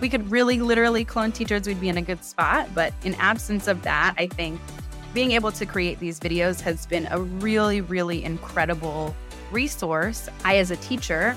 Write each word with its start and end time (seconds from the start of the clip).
we 0.00 0.08
could 0.08 0.30
really 0.30 0.60
literally 0.60 1.04
clone 1.04 1.32
teachers, 1.32 1.66
we'd 1.66 1.80
be 1.80 1.88
in 1.88 1.96
a 1.96 2.02
good 2.02 2.24
spot. 2.24 2.68
But 2.74 2.92
in 3.04 3.14
absence 3.16 3.68
of 3.68 3.82
that, 3.82 4.14
I 4.18 4.26
think 4.26 4.60
being 5.14 5.32
able 5.32 5.52
to 5.52 5.64
create 5.64 5.98
these 5.98 6.20
videos 6.20 6.60
has 6.60 6.86
been 6.86 7.08
a 7.10 7.20
really, 7.20 7.80
really 7.80 8.24
incredible 8.24 9.14
resource. 9.50 10.28
I, 10.44 10.58
as 10.58 10.70
a 10.70 10.76
teacher, 10.76 11.36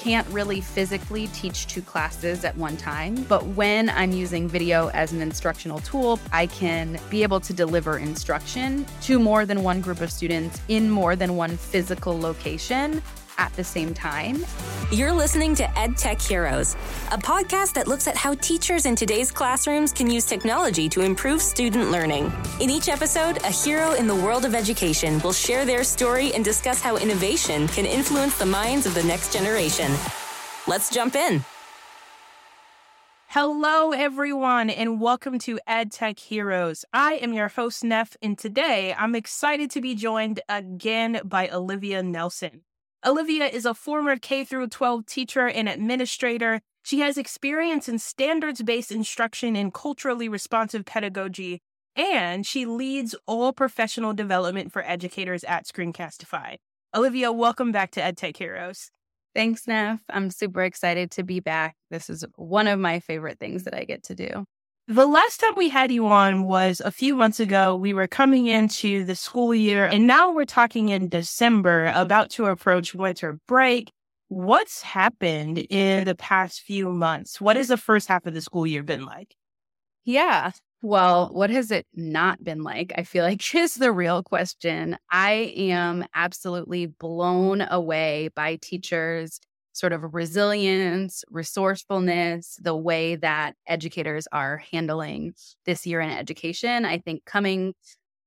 can't 0.00 0.26
really 0.28 0.62
physically 0.62 1.26
teach 1.28 1.66
two 1.66 1.82
classes 1.82 2.42
at 2.42 2.56
one 2.56 2.74
time, 2.78 3.22
but 3.24 3.44
when 3.48 3.90
I'm 3.90 4.12
using 4.12 4.48
video 4.48 4.88
as 4.88 5.12
an 5.12 5.20
instructional 5.20 5.78
tool, 5.80 6.18
I 6.32 6.46
can 6.46 6.98
be 7.10 7.22
able 7.22 7.38
to 7.40 7.52
deliver 7.52 7.98
instruction 7.98 8.86
to 9.02 9.18
more 9.18 9.44
than 9.44 9.62
one 9.62 9.82
group 9.82 10.00
of 10.00 10.10
students 10.10 10.58
in 10.68 10.88
more 10.88 11.16
than 11.16 11.36
one 11.36 11.54
physical 11.54 12.18
location 12.18 13.02
at 13.40 13.52
the 13.54 13.64
same 13.64 13.94
time. 13.94 14.44
You're 14.92 15.12
listening 15.12 15.54
to 15.56 15.64
EdTech 15.64 16.20
Heroes, 16.20 16.74
a 17.10 17.18
podcast 17.18 17.72
that 17.74 17.88
looks 17.88 18.06
at 18.06 18.16
how 18.16 18.34
teachers 18.34 18.84
in 18.84 18.94
today's 18.94 19.32
classrooms 19.32 19.92
can 19.92 20.10
use 20.10 20.26
technology 20.26 20.88
to 20.90 21.00
improve 21.00 21.40
student 21.40 21.90
learning. 21.90 22.30
In 22.60 22.68
each 22.68 22.88
episode, 22.88 23.38
a 23.38 23.50
hero 23.50 23.94
in 23.94 24.06
the 24.06 24.14
world 24.14 24.44
of 24.44 24.54
education 24.54 25.18
will 25.20 25.32
share 25.32 25.64
their 25.64 25.84
story 25.84 26.34
and 26.34 26.44
discuss 26.44 26.82
how 26.82 26.98
innovation 26.98 27.66
can 27.68 27.86
influence 27.86 28.38
the 28.38 28.46
minds 28.46 28.84
of 28.84 28.94
the 28.94 29.02
next 29.04 29.32
generation. 29.32 29.90
Let's 30.66 30.90
jump 30.90 31.14
in. 31.14 31.42
Hello, 33.28 33.92
everyone, 33.92 34.68
and 34.68 35.00
welcome 35.00 35.38
to 35.38 35.58
EdTech 35.66 36.18
Heroes. 36.18 36.84
I 36.92 37.14
am 37.14 37.32
your 37.32 37.48
host, 37.48 37.84
Neff, 37.84 38.16
and 38.20 38.36
today 38.36 38.92
I'm 38.98 39.14
excited 39.14 39.70
to 39.70 39.80
be 39.80 39.94
joined 39.94 40.40
again 40.48 41.20
by 41.24 41.48
Olivia 41.48 42.02
Nelson. 42.02 42.62
Olivia 43.06 43.46
is 43.46 43.64
a 43.64 43.72
former 43.72 44.16
K 44.16 44.44
12 44.44 45.06
teacher 45.06 45.48
and 45.48 45.70
administrator. 45.70 46.60
She 46.82 47.00
has 47.00 47.16
experience 47.16 47.88
in 47.88 47.98
standards 47.98 48.62
based 48.62 48.92
instruction 48.92 49.56
and 49.56 49.72
culturally 49.72 50.28
responsive 50.28 50.84
pedagogy, 50.84 51.62
and 51.96 52.44
she 52.44 52.66
leads 52.66 53.14
all 53.26 53.54
professional 53.54 54.12
development 54.12 54.70
for 54.70 54.82
educators 54.82 55.44
at 55.44 55.66
Screencastify. 55.66 56.56
Olivia, 56.94 57.32
welcome 57.32 57.72
back 57.72 57.90
to 57.92 58.02
EdTech 58.02 58.36
Heroes. 58.36 58.90
Thanks, 59.34 59.66
Neff. 59.66 60.02
I'm 60.10 60.30
super 60.30 60.62
excited 60.62 61.10
to 61.12 61.22
be 61.22 61.40
back. 61.40 61.76
This 61.90 62.10
is 62.10 62.26
one 62.36 62.66
of 62.66 62.78
my 62.78 63.00
favorite 63.00 63.38
things 63.38 63.64
that 63.64 63.74
I 63.74 63.84
get 63.84 64.02
to 64.04 64.14
do. 64.14 64.44
The 64.90 65.06
last 65.06 65.38
time 65.38 65.52
we 65.56 65.68
had 65.68 65.92
you 65.92 66.08
on 66.08 66.48
was 66.48 66.82
a 66.84 66.90
few 66.90 67.14
months 67.14 67.38
ago. 67.38 67.76
We 67.76 67.94
were 67.94 68.08
coming 68.08 68.48
into 68.48 69.04
the 69.04 69.14
school 69.14 69.54
year, 69.54 69.86
and 69.86 70.04
now 70.04 70.32
we're 70.32 70.44
talking 70.44 70.88
in 70.88 71.08
December, 71.08 71.92
about 71.94 72.28
to 72.30 72.46
approach 72.46 72.92
winter 72.92 73.38
break. 73.46 73.92
What's 74.26 74.82
happened 74.82 75.58
in 75.58 76.06
the 76.06 76.16
past 76.16 76.62
few 76.62 76.90
months? 76.90 77.40
What 77.40 77.54
has 77.54 77.68
the 77.68 77.76
first 77.76 78.08
half 78.08 78.26
of 78.26 78.34
the 78.34 78.40
school 78.40 78.66
year 78.66 78.82
been 78.82 79.04
like? 79.04 79.36
Yeah. 80.04 80.50
Well, 80.82 81.28
what 81.32 81.50
has 81.50 81.70
it 81.70 81.86
not 81.94 82.42
been 82.42 82.64
like? 82.64 82.92
I 82.98 83.04
feel 83.04 83.22
like 83.22 83.54
is 83.54 83.76
the 83.76 83.92
real 83.92 84.24
question. 84.24 84.96
I 85.08 85.54
am 85.56 86.04
absolutely 86.16 86.86
blown 86.86 87.60
away 87.60 88.30
by 88.34 88.58
teachers 88.60 89.38
sort 89.72 89.92
of 89.92 90.14
resilience, 90.14 91.24
resourcefulness, 91.30 92.58
the 92.60 92.76
way 92.76 93.16
that 93.16 93.54
educators 93.66 94.26
are 94.32 94.62
handling 94.72 95.34
this 95.64 95.86
year 95.86 96.00
in 96.00 96.10
education. 96.10 96.84
I 96.84 96.98
think 96.98 97.24
coming 97.24 97.74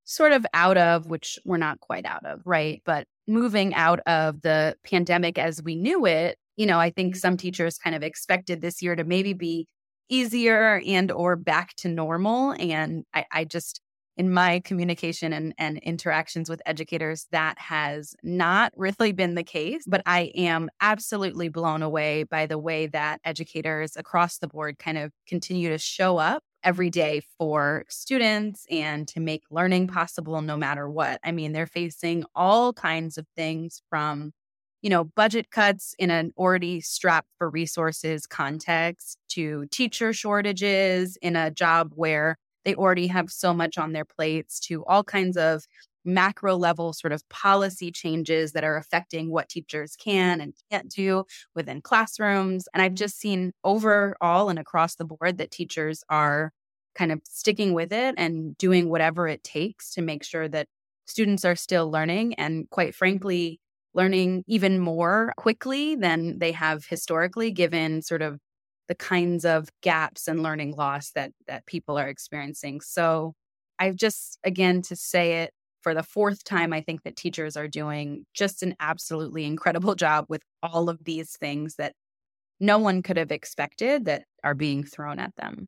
sort 0.06 0.32
of 0.32 0.46
out 0.54 0.78
of, 0.78 1.08
which 1.08 1.40
we're 1.46 1.58
not 1.58 1.80
quite 1.80 2.06
out 2.06 2.26
of, 2.26 2.42
right? 2.46 2.82
But 2.86 3.08
moving 3.28 3.74
out 3.74 4.00
of 4.02 4.42
the 4.42 4.76
pandemic 4.84 5.38
as 5.38 5.62
we 5.64 5.76
knew 5.76 6.06
it, 6.06 6.38
you 6.58 6.66
know, 6.66 6.80
I 6.80 6.90
think 6.90 7.16
some 7.16 7.34
mm-hmm. 7.34 7.38
teachers 7.38 7.78
kind 7.78 7.96
of 7.96 8.04
expected 8.04 8.62
this 8.62 8.82
year 8.82 8.96
to 8.96 9.04
maybe 9.04 9.34
be 9.34 9.68
easier 10.10 10.82
and 10.86 11.12
or 11.12 11.36
back 11.36 11.76
to 11.78 11.88
normal. 11.88 12.54
And 12.60 13.06
I, 13.14 13.26
I 13.32 13.46
just 13.46 13.82
in 14.16 14.32
my 14.32 14.60
communication 14.60 15.34
and, 15.34 15.54
and 15.58 15.78
interactions 15.80 16.50
with 16.50 16.62
educators, 16.66 17.28
that 17.32 17.58
has 17.58 18.16
not 18.24 18.72
really 18.76 19.12
been 19.12 19.36
the 19.36 19.44
case. 19.44 19.84
But 19.88 20.04
I 20.06 20.32
am 20.36 20.70
absolutely 20.82 21.50
blown 21.50 21.82
away 21.82 22.24
by 22.24 22.46
the 22.46 22.60
way 22.60 22.88
that 22.88 23.22
educators 23.26 23.96
across 23.96 24.38
the 24.38 24.48
board 24.48 24.78
kind 24.78 24.98
of 24.98 25.12
continue 25.28 25.70
to 25.70 25.78
show 25.78 26.18
up 26.18 26.44
every 26.64 26.90
day 26.90 27.22
for 27.38 27.84
students 27.90 28.66
and 28.72 29.08
to 29.10 29.20
make 29.20 29.44
learning 29.50 29.88
possible 29.88 30.42
no 30.42 30.56
matter 30.56 30.90
what. 30.90 31.20
I 31.24 31.32
mean, 31.32 31.52
they're 31.52 31.68
facing 31.68 32.24
all 32.36 32.72
kinds 32.72 33.18
of 33.18 33.26
things 33.36 33.82
from 33.90 34.32
you 34.84 34.90
know, 34.90 35.06
budget 35.06 35.50
cuts 35.50 35.96
in 35.98 36.12
an 36.12 36.34
already 36.38 36.82
strapped 36.82 37.30
for 37.38 37.50
resources 37.50 38.28
context 38.28 39.18
to 39.30 39.66
teacher 39.72 40.12
shortages 40.12 41.18
in 41.22 41.38
a 41.38 41.50
job 41.50 41.94
where 41.96 42.38
they 42.66 42.76
already 42.76 43.08
have 43.08 43.30
so 43.32 43.54
much 43.54 43.78
on 43.78 43.94
their 43.94 44.06
plates 44.06 44.60
to 44.62 44.84
all 44.86 45.04
kinds 45.04 45.38
of 45.38 45.66
macro 46.06 46.56
level 46.58 46.92
sort 46.94 47.14
of 47.14 47.28
policy 47.30 47.92
changes 47.92 48.52
that 48.52 48.64
are 48.64 48.76
affecting 48.76 49.32
what 49.32 49.48
teachers 49.50 49.96
can 49.96 50.42
and 50.42 50.54
can't 50.70 50.90
do 50.90 51.24
within 51.56 51.82
classrooms. 51.82 52.68
And 52.74 52.82
I've 52.84 52.94
just 52.94 53.18
seen 53.20 53.54
overall 53.64 54.50
and 54.50 54.60
across 54.60 54.96
the 54.96 55.06
board 55.06 55.38
that 55.38 55.52
teachers 55.52 56.04
are 56.10 56.52
kind 56.96 57.12
of 57.12 57.22
sticking 57.26 57.74
with 57.74 57.92
it 57.92 58.16
and 58.18 58.58
doing 58.58 58.90
whatever 58.90 59.28
it 59.28 59.44
takes 59.44 59.92
to 59.94 60.02
make 60.02 60.24
sure 60.24 60.48
that 60.50 60.68
students 61.06 61.44
are 61.46 61.56
still 61.56 61.90
learning 61.90 62.34
and 62.36 62.70
quite 62.70 62.94
frankly 62.96 63.60
learning 63.94 64.44
even 64.48 64.80
more 64.80 65.34
quickly 65.38 65.96
than 65.96 66.40
they 66.40 66.52
have 66.52 66.86
historically 66.86 67.52
given 67.52 68.02
sort 68.02 68.22
of 68.22 68.40
the 68.88 68.96
kinds 68.96 69.46
of 69.46 69.70
gaps 69.82 70.28
and 70.28 70.44
learning 70.44 70.76
loss 70.76 71.12
that 71.12 71.32
that 71.48 71.66
people 71.66 71.98
are 71.98 72.08
experiencing. 72.08 72.82
So 72.82 73.34
I've 73.80 73.96
just 73.96 74.40
again 74.44 74.82
to 74.84 74.96
say 74.96 75.44
it 75.44 75.54
for 75.82 75.94
the 75.94 76.04
fourth 76.04 76.44
time 76.44 76.74
I 76.74 76.82
think 76.82 77.04
that 77.04 77.16
teachers 77.16 77.58
are 77.58 77.68
doing 77.68 78.26
just 78.34 78.64
an 78.64 78.76
absolutely 78.80 79.46
incredible 79.46 79.96
job 80.06 80.26
with 80.30 80.42
all 80.62 80.90
of 80.90 81.04
these 81.04 81.38
things 81.38 81.76
that 81.76 81.94
no 82.60 82.78
one 82.78 83.02
could 83.02 83.18
have 83.18 83.32
expected 83.32 84.06
that 84.06 84.24
are 84.44 84.56
being 84.56 84.84
thrown 84.84 85.20
at 85.20 85.36
them. 85.36 85.68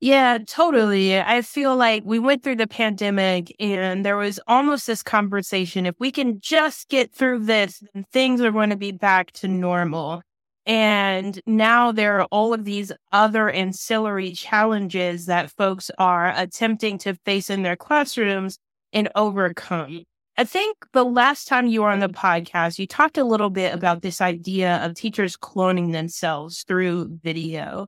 Yeah, 0.00 0.38
totally. 0.44 1.16
I 1.16 1.42
feel 1.42 1.76
like 1.76 2.02
we 2.04 2.18
went 2.18 2.42
through 2.42 2.56
the 2.56 2.66
pandemic 2.66 3.54
and 3.60 4.04
there 4.04 4.16
was 4.16 4.40
almost 4.48 4.84
this 4.88 5.00
conversation 5.00 5.86
if 5.86 5.94
we 6.00 6.10
can 6.10 6.40
just 6.40 6.88
get 6.88 7.14
through 7.14 7.44
this, 7.44 7.84
things 8.12 8.40
are 8.40 8.50
going 8.50 8.70
to 8.70 8.76
be 8.76 8.90
back 8.90 9.30
to 9.34 9.46
normal. 9.46 10.22
And 10.64 11.40
now 11.46 11.90
there 11.90 12.20
are 12.20 12.28
all 12.30 12.54
of 12.54 12.64
these 12.64 12.92
other 13.10 13.50
ancillary 13.50 14.32
challenges 14.32 15.26
that 15.26 15.50
folks 15.50 15.90
are 15.98 16.32
attempting 16.36 16.98
to 16.98 17.14
face 17.24 17.50
in 17.50 17.62
their 17.62 17.76
classrooms 17.76 18.58
and 18.92 19.08
overcome. 19.16 20.04
I 20.36 20.44
think 20.44 20.76
the 20.92 21.04
last 21.04 21.46
time 21.46 21.66
you 21.66 21.82
were 21.82 21.90
on 21.90 21.98
the 21.98 22.08
podcast, 22.08 22.78
you 22.78 22.86
talked 22.86 23.18
a 23.18 23.24
little 23.24 23.50
bit 23.50 23.74
about 23.74 24.02
this 24.02 24.20
idea 24.20 24.76
of 24.84 24.94
teachers 24.94 25.36
cloning 25.36 25.92
themselves 25.92 26.62
through 26.62 27.18
video. 27.22 27.86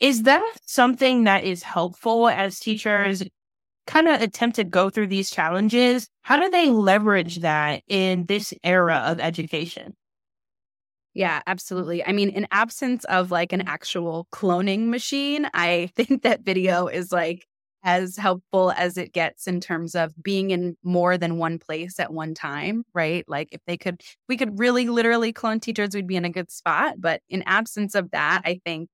Is 0.00 0.22
that 0.22 0.56
something 0.64 1.24
that 1.24 1.44
is 1.44 1.62
helpful 1.62 2.28
as 2.28 2.58
teachers 2.58 3.22
kind 3.86 4.08
of 4.08 4.22
attempt 4.22 4.56
to 4.56 4.64
go 4.64 4.90
through 4.90 5.08
these 5.08 5.30
challenges? 5.30 6.08
How 6.22 6.38
do 6.38 6.48
they 6.50 6.70
leverage 6.70 7.40
that 7.40 7.82
in 7.88 8.26
this 8.26 8.54
era 8.64 9.02
of 9.06 9.20
education? 9.20 9.94
Yeah, 11.14 11.42
absolutely. 11.46 12.04
I 12.04 12.12
mean, 12.12 12.30
in 12.30 12.46
absence 12.50 13.04
of 13.04 13.30
like 13.30 13.52
an 13.52 13.60
mm. 13.60 13.68
actual 13.68 14.26
cloning 14.32 14.86
machine, 14.86 15.46
I 15.54 15.90
think 15.96 16.22
that 16.22 16.42
video 16.42 16.86
is 16.86 17.12
like 17.12 17.46
as 17.84 18.16
helpful 18.16 18.70
as 18.76 18.96
it 18.96 19.12
gets 19.12 19.48
in 19.48 19.60
terms 19.60 19.94
of 19.96 20.14
being 20.22 20.50
in 20.50 20.76
more 20.84 21.18
than 21.18 21.36
one 21.36 21.58
place 21.58 21.98
at 21.98 22.12
one 22.12 22.32
time, 22.32 22.84
right? 22.94 23.24
Like 23.26 23.48
if 23.50 23.60
they 23.66 23.76
could, 23.76 24.00
we 24.28 24.36
could 24.36 24.58
really 24.58 24.88
literally 24.88 25.32
clone 25.32 25.58
teachers, 25.58 25.94
we'd 25.94 26.06
be 26.06 26.16
in 26.16 26.24
a 26.24 26.30
good 26.30 26.50
spot. 26.50 27.00
But 27.00 27.22
in 27.28 27.42
absence 27.44 27.96
of 27.96 28.12
that, 28.12 28.42
I 28.44 28.60
think 28.64 28.88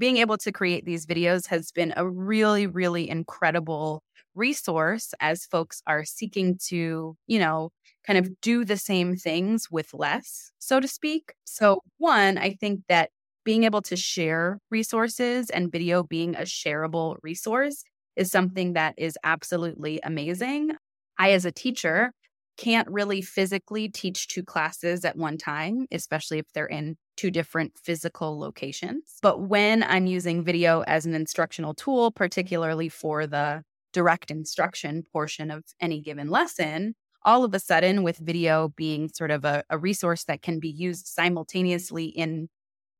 being 0.00 0.18
able 0.18 0.38
to 0.38 0.52
create 0.52 0.86
these 0.86 1.06
videos 1.06 1.46
has 1.48 1.72
been 1.72 1.94
a 1.96 2.08
really, 2.08 2.66
really 2.66 3.08
incredible 3.10 4.02
resource 4.34 5.14
as 5.20 5.46
folks 5.46 5.82
are 5.86 6.04
seeking 6.04 6.58
to, 6.68 7.16
you 7.28 7.40
know, 7.40 7.70
kind 8.06 8.18
of 8.18 8.40
do 8.42 8.64
the 8.64 8.78
same 8.78 9.16
things 9.16 9.70
with 9.70 9.94
less, 9.94 10.52
so 10.58 10.80
to 10.80 10.88
speak. 10.88 11.34
So, 11.44 11.82
one, 11.98 12.38
I 12.38 12.54
think 12.54 12.82
that 12.88 13.10
being 13.44 13.64
able 13.64 13.82
to 13.82 13.96
share 13.96 14.58
resources 14.70 15.50
and 15.50 15.72
video 15.72 16.02
being 16.02 16.36
a 16.36 16.42
shareable 16.42 17.16
resource 17.22 17.84
is 18.16 18.30
something 18.32 18.74
that 18.74 18.94
is 18.98 19.18
absolutely 19.24 20.00
amazing. 20.04 20.72
I, 21.18 21.32
as 21.32 21.44
a 21.44 21.52
teacher, 21.52 22.12
can't 22.60 22.88
really 22.90 23.22
physically 23.22 23.88
teach 23.88 24.28
two 24.28 24.42
classes 24.42 25.02
at 25.06 25.16
one 25.16 25.38
time, 25.38 25.86
especially 25.90 26.38
if 26.38 26.44
they're 26.52 26.66
in 26.66 26.96
two 27.16 27.30
different 27.30 27.72
physical 27.82 28.38
locations. 28.38 29.16
But 29.22 29.40
when 29.40 29.82
I'm 29.82 30.06
using 30.06 30.44
video 30.44 30.82
as 30.82 31.06
an 31.06 31.14
instructional 31.14 31.72
tool, 31.72 32.10
particularly 32.10 32.90
for 32.90 33.26
the 33.26 33.62
direct 33.94 34.30
instruction 34.30 35.04
portion 35.10 35.50
of 35.50 35.64
any 35.80 36.02
given 36.02 36.28
lesson, 36.28 36.96
all 37.24 37.44
of 37.44 37.54
a 37.54 37.58
sudden, 37.58 38.02
with 38.02 38.18
video 38.18 38.68
being 38.76 39.08
sort 39.08 39.30
of 39.30 39.46
a, 39.46 39.64
a 39.70 39.78
resource 39.78 40.24
that 40.24 40.42
can 40.42 40.60
be 40.60 40.68
used 40.68 41.06
simultaneously 41.06 42.06
in 42.06 42.48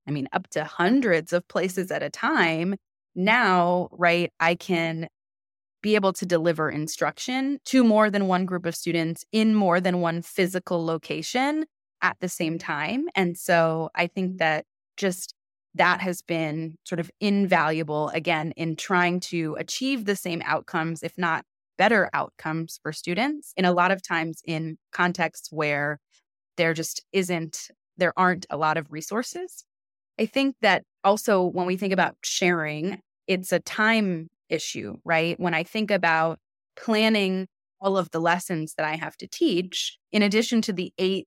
I 0.08 0.10
mean, 0.10 0.28
up 0.32 0.48
to 0.50 0.64
hundreds 0.64 1.34
of 1.34 1.46
places 1.48 1.90
at 1.90 2.02
a 2.02 2.08
time. 2.08 2.76
Now, 3.14 3.88
right, 3.92 4.32
I 4.40 4.54
can 4.54 5.08
be 5.82 5.94
able 5.94 6.12
to 6.15 6.27
deliver 6.27 6.71
instruction 6.71 7.59
to 7.67 7.82
more 7.82 8.11
than 8.11 8.27
one 8.29 8.44
group 8.44 8.67
of 8.67 8.77
students 8.77 9.25
in 9.32 9.55
more 9.55 9.81
than 9.81 10.00
one 10.00 10.23
physical 10.23 10.85
location 10.85 11.65
at 12.03 12.17
the 12.21 12.29
same 12.29 12.59
time. 12.59 13.06
And 13.15 13.37
so 13.37 13.91
I 13.94 14.06
think 14.06 14.38
that 14.38 14.65
just 14.97 15.35
that 15.75 16.00
has 16.00 16.21
been 16.23 16.77
sort 16.85 16.99
of 16.99 17.11
invaluable 17.21 18.09
again 18.11 18.53
in 18.56 18.77
trying 18.77 19.21
to 19.21 19.56
achieve 19.59 20.05
the 20.05 20.17
same 20.17 20.43
outcomes, 20.44 21.03
if 21.03 21.17
not 21.17 21.44
better 21.79 22.11
outcomes 22.12 22.79
for 22.82 22.93
students. 22.93 23.53
In 23.56 23.65
a 23.65 23.73
lot 23.73 23.91
of 23.91 24.03
times 24.03 24.43
in 24.44 24.77
contexts 24.93 25.50
where 25.50 25.99
there 26.56 26.75
just 26.75 27.03
isn't, 27.12 27.71
there 27.97 28.12
aren't 28.17 28.47
a 28.50 28.56
lot 28.56 28.77
of 28.77 28.91
resources. 28.91 29.65
I 30.19 30.27
think 30.27 30.56
that 30.61 30.82
also 31.05 31.44
when 31.44 31.67
we 31.67 31.77
think 31.77 31.93
about 31.93 32.17
sharing, 32.23 33.00
it's 33.27 33.53
a 33.53 33.61
time 33.61 34.29
issue, 34.50 34.97
right? 35.05 35.38
When 35.38 35.55
I 35.55 35.62
think 35.62 35.91
about 35.91 36.38
planning 36.76 37.47
all 37.81 37.97
of 37.97 38.11
the 38.11 38.20
lessons 38.20 38.75
that 38.76 38.87
I 38.87 38.97
have 38.97 39.17
to 39.19 39.26
teach, 39.26 39.99
in 40.12 40.23
addition 40.23 40.61
to 40.62 40.73
the 40.73 40.93
eight, 40.99 41.26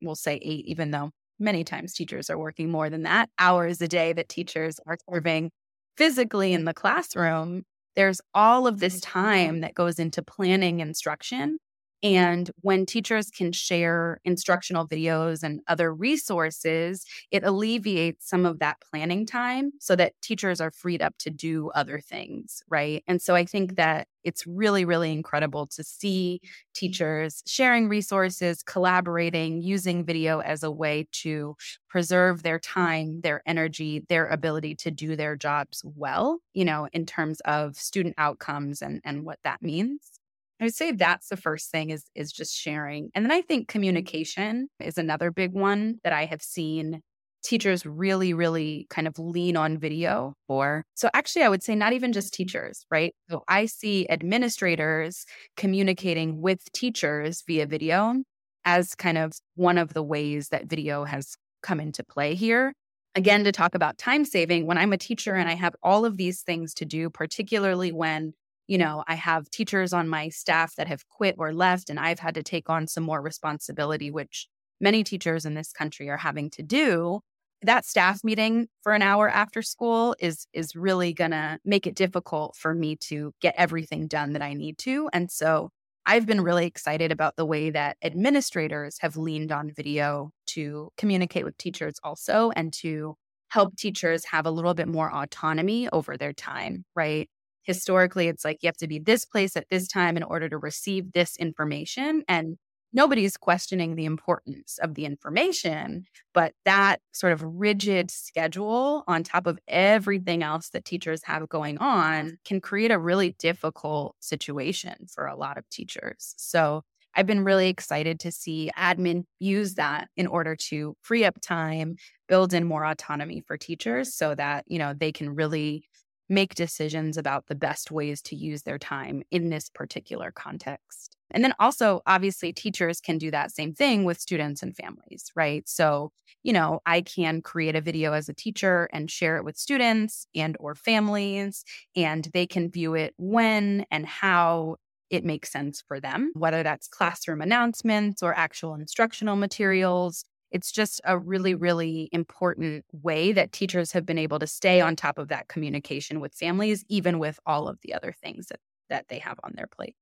we'll 0.00 0.14
say 0.14 0.36
eight, 0.36 0.66
even 0.66 0.90
though 0.90 1.10
many 1.38 1.64
times 1.64 1.94
teachers 1.94 2.30
are 2.30 2.38
working 2.38 2.70
more 2.70 2.90
than 2.90 3.02
that, 3.02 3.28
hours 3.38 3.80
a 3.80 3.88
day 3.88 4.12
that 4.12 4.28
teachers 4.28 4.78
are 4.86 4.98
serving 5.10 5.50
physically 5.96 6.52
in 6.52 6.64
the 6.64 6.74
classroom, 6.74 7.62
there's 7.96 8.20
all 8.34 8.66
of 8.66 8.80
this 8.80 9.00
mm-hmm. 9.00 9.20
time 9.20 9.60
that 9.60 9.74
goes 9.74 9.98
into 9.98 10.22
planning 10.22 10.80
instruction 10.80 11.58
and 12.02 12.50
when 12.62 12.86
teachers 12.86 13.30
can 13.30 13.52
share 13.52 14.20
instructional 14.24 14.88
videos 14.88 15.42
and 15.42 15.60
other 15.68 15.92
resources, 15.94 17.04
it 17.30 17.44
alleviates 17.44 18.28
some 18.28 18.46
of 18.46 18.58
that 18.60 18.78
planning 18.90 19.26
time 19.26 19.72
so 19.80 19.94
that 19.96 20.14
teachers 20.22 20.60
are 20.60 20.70
freed 20.70 21.02
up 21.02 21.16
to 21.18 21.30
do 21.30 21.70
other 21.74 22.00
things, 22.00 22.62
right? 22.70 23.04
And 23.06 23.20
so 23.20 23.34
I 23.34 23.44
think 23.44 23.76
that 23.76 24.08
it's 24.24 24.46
really, 24.46 24.84
really 24.84 25.12
incredible 25.12 25.66
to 25.68 25.82
see 25.84 26.40
teachers 26.74 27.42
sharing 27.46 27.88
resources, 27.88 28.62
collaborating, 28.62 29.62
using 29.62 30.04
video 30.04 30.40
as 30.40 30.62
a 30.62 30.70
way 30.70 31.06
to 31.12 31.56
preserve 31.88 32.42
their 32.42 32.58
time, 32.58 33.20
their 33.22 33.42
energy, 33.46 34.04
their 34.08 34.26
ability 34.28 34.74
to 34.76 34.90
do 34.90 35.16
their 35.16 35.36
jobs 35.36 35.82
well, 35.84 36.40
you 36.54 36.64
know, 36.64 36.88
in 36.92 37.06
terms 37.06 37.40
of 37.40 37.76
student 37.76 38.14
outcomes 38.18 38.82
and, 38.82 39.00
and 39.04 39.24
what 39.24 39.38
that 39.44 39.62
means. 39.62 40.19
I 40.60 40.64
would 40.64 40.74
say 40.74 40.92
that's 40.92 41.28
the 41.28 41.36
first 41.36 41.70
thing 41.70 41.90
is 41.90 42.04
is 42.14 42.30
just 42.30 42.54
sharing. 42.54 43.10
And 43.14 43.24
then 43.24 43.32
I 43.32 43.40
think 43.40 43.62
mm-hmm. 43.62 43.72
communication 43.72 44.68
is 44.78 44.98
another 44.98 45.30
big 45.30 45.52
one 45.52 45.96
that 46.04 46.12
I 46.12 46.26
have 46.26 46.42
seen 46.42 47.00
teachers 47.42 47.86
really 47.86 48.34
really 48.34 48.86
kind 48.90 49.08
of 49.08 49.18
lean 49.18 49.56
on 49.56 49.78
video 49.78 50.34
for. 50.46 50.84
So 50.94 51.08
actually 51.14 51.42
I 51.42 51.48
would 51.48 51.62
say 51.62 51.74
not 51.74 51.94
even 51.94 52.12
just 52.12 52.32
mm-hmm. 52.32 52.42
teachers, 52.42 52.84
right? 52.90 53.14
So 53.30 53.42
I 53.48 53.64
see 53.66 54.06
administrators 54.10 55.24
communicating 55.56 56.42
with 56.42 56.70
teachers 56.72 57.42
via 57.46 57.66
video 57.66 58.22
as 58.66 58.94
kind 58.94 59.16
of 59.16 59.32
one 59.54 59.78
of 59.78 59.94
the 59.94 60.02
ways 60.02 60.50
that 60.50 60.66
video 60.66 61.04
has 61.04 61.36
come 61.62 61.80
into 61.80 62.04
play 62.04 62.34
here. 62.34 62.74
Again, 63.14 63.42
to 63.44 63.52
talk 63.52 63.74
about 63.74 63.98
time 63.98 64.24
saving, 64.24 64.66
when 64.66 64.78
I'm 64.78 64.92
a 64.92 64.98
teacher 64.98 65.34
and 65.34 65.48
I 65.48 65.54
have 65.54 65.74
all 65.82 66.04
of 66.04 66.16
these 66.16 66.42
things 66.42 66.74
to 66.74 66.84
do, 66.84 67.10
particularly 67.10 67.90
when 67.90 68.34
you 68.70 68.78
know, 68.78 69.04
I 69.08 69.16
have 69.16 69.50
teachers 69.50 69.92
on 69.92 70.08
my 70.08 70.30
staff 70.30 70.76
that 70.76 70.88
have 70.88 71.08
quit 71.10 71.36
or 71.38 71.52
left, 71.52 71.90
and 71.90 72.00
I've 72.00 72.20
had 72.20 72.36
to 72.36 72.42
take 72.44 72.70
on 72.70 72.86
some 72.88 73.04
more 73.04 73.20
responsibility, 73.22 74.10
which 74.12 74.48
many 74.80 75.04
teachers 75.04 75.44
in 75.46 75.54
this 75.54 75.72
country 75.72 76.08
are 76.10 76.18
having 76.18 76.50
to 76.52 76.62
do. 76.62 77.20
That 77.62 77.84
staff 77.84 78.24
meeting 78.24 78.68
for 78.82 78.92
an 78.92 79.02
hour 79.02 79.28
after 79.28 79.60
school 79.62 80.16
is 80.20 80.46
is 80.54 80.74
really 80.76 81.12
gonna 81.12 81.58
make 81.64 81.86
it 81.86 81.94
difficult 81.96 82.56
for 82.56 82.74
me 82.74 82.96
to 83.08 83.34
get 83.42 83.54
everything 83.58 84.06
done 84.08 84.32
that 84.34 84.42
I 84.42 84.54
need 84.54 84.78
to. 84.78 85.10
And 85.12 85.30
so 85.30 85.70
I've 86.06 86.26
been 86.26 86.40
really 86.42 86.66
excited 86.66 87.12
about 87.12 87.36
the 87.36 87.44
way 87.44 87.70
that 87.70 87.98
administrators 88.02 88.98
have 89.00 89.16
leaned 89.16 89.52
on 89.52 89.70
video 89.72 90.30
to 90.48 90.90
communicate 90.96 91.44
with 91.44 91.56
teachers 91.58 91.96
also 92.04 92.50
and 92.56 92.72
to 92.74 93.16
help 93.50 93.76
teachers 93.76 94.24
have 94.26 94.46
a 94.46 94.50
little 94.50 94.74
bit 94.74 94.88
more 94.88 95.12
autonomy 95.14 95.88
over 95.90 96.16
their 96.16 96.32
time, 96.32 96.84
right? 96.94 97.28
Historically 97.62 98.28
it's 98.28 98.44
like 98.44 98.58
you 98.62 98.68
have 98.68 98.76
to 98.76 98.88
be 98.88 98.98
this 98.98 99.24
place 99.24 99.56
at 99.56 99.66
this 99.70 99.88
time 99.88 100.16
in 100.16 100.22
order 100.22 100.48
to 100.48 100.58
receive 100.58 101.12
this 101.12 101.36
information 101.36 102.22
and 102.28 102.56
nobody's 102.92 103.36
questioning 103.36 103.94
the 103.94 104.04
importance 104.04 104.78
of 104.82 104.94
the 104.94 105.04
information 105.04 106.04
but 106.34 106.52
that 106.64 107.00
sort 107.12 107.32
of 107.32 107.42
rigid 107.42 108.10
schedule 108.10 109.04
on 109.06 109.22
top 109.22 109.46
of 109.46 109.58
everything 109.68 110.42
else 110.42 110.70
that 110.70 110.84
teachers 110.84 111.22
have 111.24 111.48
going 111.48 111.78
on 111.78 112.38
can 112.44 112.60
create 112.60 112.90
a 112.90 112.98
really 112.98 113.34
difficult 113.38 114.14
situation 114.20 115.06
for 115.12 115.26
a 115.26 115.36
lot 115.36 115.58
of 115.58 115.68
teachers. 115.70 116.34
So 116.36 116.82
I've 117.14 117.26
been 117.26 117.44
really 117.44 117.68
excited 117.68 118.20
to 118.20 118.30
see 118.30 118.70
admin 118.78 119.24
use 119.38 119.74
that 119.74 120.08
in 120.16 120.26
order 120.26 120.54
to 120.68 120.94
free 121.02 121.24
up 121.24 121.40
time, 121.40 121.96
build 122.28 122.54
in 122.54 122.64
more 122.64 122.84
autonomy 122.84 123.42
for 123.46 123.56
teachers 123.56 124.14
so 124.14 124.34
that, 124.36 124.64
you 124.68 124.78
know, 124.78 124.94
they 124.94 125.10
can 125.10 125.34
really 125.34 125.84
make 126.30 126.54
decisions 126.54 127.18
about 127.18 127.46
the 127.48 127.54
best 127.54 127.90
ways 127.90 128.22
to 128.22 128.36
use 128.36 128.62
their 128.62 128.78
time 128.78 129.22
in 129.30 129.50
this 129.50 129.68
particular 129.68 130.30
context. 130.32 131.16
And 131.32 131.44
then 131.44 131.54
also, 131.60 132.00
obviously, 132.06 132.52
teachers 132.52 133.00
can 133.00 133.18
do 133.18 133.30
that 133.30 133.52
same 133.52 133.74
thing 133.74 134.04
with 134.04 134.18
students 134.20 134.62
and 134.62 134.74
families, 134.74 135.30
right? 135.36 135.68
So, 135.68 136.12
you 136.42 136.52
know, 136.52 136.80
I 136.86 137.02
can 137.02 137.42
create 137.42 137.76
a 137.76 137.80
video 137.80 138.12
as 138.12 138.28
a 138.28 138.34
teacher 138.34 138.88
and 138.92 139.10
share 139.10 139.36
it 139.36 139.44
with 139.44 139.56
students 139.56 140.26
and 140.34 140.56
or 140.58 140.74
families, 140.74 141.64
and 141.94 142.24
they 142.32 142.46
can 142.46 142.70
view 142.70 142.94
it 142.94 143.14
when 143.18 143.84
and 143.90 144.06
how 144.06 144.76
it 145.10 145.24
makes 145.24 145.50
sense 145.50 145.82
for 145.86 146.00
them, 146.00 146.32
whether 146.34 146.62
that's 146.62 146.86
classroom 146.88 147.40
announcements 147.40 148.22
or 148.22 148.32
actual 148.34 148.74
instructional 148.74 149.36
materials 149.36 150.24
it's 150.50 150.72
just 150.72 151.00
a 151.04 151.18
really, 151.18 151.54
really 151.54 152.08
important 152.12 152.84
way 152.92 153.32
that 153.32 153.52
teachers 153.52 153.92
have 153.92 154.04
been 154.04 154.18
able 154.18 154.38
to 154.38 154.46
stay 154.46 154.80
on 154.80 154.96
top 154.96 155.18
of 155.18 155.28
that 155.28 155.48
communication 155.48 156.20
with 156.20 156.34
families, 156.34 156.84
even 156.88 157.18
with 157.18 157.38
all 157.46 157.68
of 157.68 157.78
the 157.82 157.94
other 157.94 158.12
things 158.12 158.46
that, 158.48 158.60
that 158.88 159.08
they 159.08 159.18
have 159.18 159.38
on 159.44 159.52
their 159.54 159.66
plate. 159.66 159.94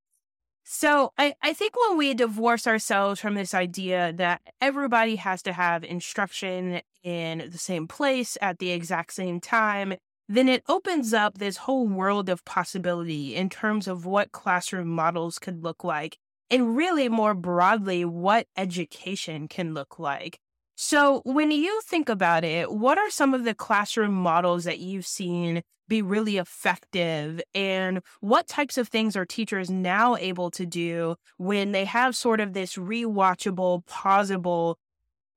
So 0.63 1.13
I, 1.17 1.33
I 1.41 1.53
think 1.53 1.73
when 1.75 1.97
we 1.97 2.13
divorce 2.13 2.67
ourselves 2.67 3.19
from 3.19 3.33
this 3.33 3.53
idea 3.53 4.13
that 4.17 4.41
everybody 4.61 5.15
has 5.15 5.41
to 5.43 5.53
have 5.53 5.83
instruction 5.83 6.81
in 7.01 7.49
the 7.51 7.57
same 7.57 7.87
place 7.87 8.37
at 8.39 8.59
the 8.59 8.71
exact 8.71 9.13
same 9.13 9.39
time, 9.39 9.95
then 10.27 10.47
it 10.47 10.63
opens 10.69 11.11
up 11.11 11.39
this 11.39 11.57
whole 11.57 11.87
world 11.87 12.29
of 12.29 12.45
possibility 12.45 13.35
in 13.35 13.49
terms 13.49 13.87
of 13.87 14.05
what 14.05 14.31
classroom 14.31 14.87
models 14.87 15.39
could 15.39 15.63
look 15.63 15.83
like 15.83 16.19
and 16.51 16.75
really 16.75 17.09
more 17.09 17.33
broadly, 17.33 18.05
what 18.05 18.47
education 18.57 19.47
can 19.47 19.73
look 19.73 19.99
like. 19.99 20.39
So, 20.75 21.21
when 21.25 21.51
you 21.51 21.81
think 21.85 22.07
about 22.07 22.43
it, 22.45 22.71
what 22.71 22.97
are 22.97 23.09
some 23.09 23.33
of 23.33 23.43
the 23.43 23.53
classroom 23.53 24.13
models 24.13 24.63
that 24.63 24.79
you've 24.79 25.05
seen 25.07 25.61
be 25.89 26.01
really 26.01 26.37
effective? 26.37 27.41
And 27.53 28.01
what 28.21 28.47
types 28.47 28.77
of 28.77 28.87
things 28.87 29.15
are 29.17 29.25
teachers 29.25 29.69
now 29.69 30.15
able 30.15 30.49
to 30.51 30.65
do 30.65 31.15
when 31.37 31.73
they 31.73 31.83
have 31.85 32.15
sort 32.15 32.39
of 32.39 32.53
this 32.53 32.75
rewatchable, 32.75 33.85
pausable 33.87 34.75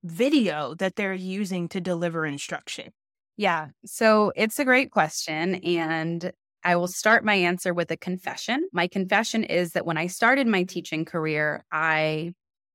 video 0.04 0.74
that 0.76 0.96
they're 0.96 1.14
using 1.14 1.68
to 1.70 1.80
deliver 1.80 2.26
instruction? 2.26 2.92
Yeah. 3.36 3.68
So, 3.84 4.32
it's 4.36 4.58
a 4.58 4.64
great 4.64 4.90
question. 4.90 5.56
And 5.56 6.32
I 6.64 6.76
will 6.76 6.88
start 6.88 7.24
my 7.24 7.34
answer 7.34 7.74
with 7.74 7.90
a 7.90 7.96
confession. 7.96 8.68
My 8.72 8.86
confession 8.86 9.44
is 9.44 9.72
that 9.72 9.86
when 9.86 9.96
I 9.96 10.06
started 10.06 10.46
my 10.46 10.62
teaching 10.62 11.04
career, 11.04 11.64
I 11.72 12.32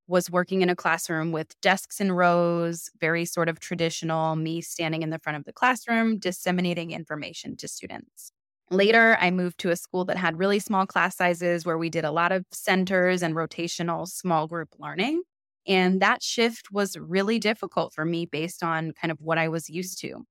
was 0.08 0.30
working 0.30 0.62
in 0.62 0.70
a 0.70 0.76
classroom 0.76 1.32
with 1.32 1.60
desks 1.62 2.00
and 2.00 2.16
rows, 2.16 2.90
very 3.00 3.26
sort 3.26 3.50
of 3.50 3.60
traditional, 3.60 4.36
me 4.36 4.62
standing 4.62 5.04
in 5.04 5.10
the 5.10 5.20
front 5.20 5.38
of 5.38 5.46
the 5.46 5.54
classroom, 5.54 6.18
disseminating 6.18 6.92
information 6.92 7.56
to 7.58 7.68
students. 7.68 8.32
Later, 8.70 9.18
I 9.20 9.32
moved 9.32 9.60
to 9.60 9.70
a 9.70 9.76
school 9.78 10.06
that 10.06 10.18
had 10.18 10.38
really 10.38 10.60
small 10.60 10.86
class 10.86 11.16
sizes 11.16 11.66
where 11.66 11.78
we 11.78 11.90
did 11.90 12.04
a 12.06 12.12
lot 12.12 12.32
of 12.32 12.46
centers 12.52 13.22
and 13.22 13.36
rotational 13.36 14.08
small 14.08 14.48
group 14.48 14.70
learning. 14.78 15.24
And 15.66 16.02
that 16.02 16.24
shift 16.24 16.72
was 16.72 16.98
really 16.98 17.40
difficult 17.40 17.94
for 17.94 18.06
me 18.06 18.26
based 18.26 18.64
on 18.64 18.94
kind 18.94 19.12
of 19.12 19.20
what 19.22 19.38
I 19.38 19.50
was 19.50 19.70
used 19.70 20.00
to. 20.02 20.26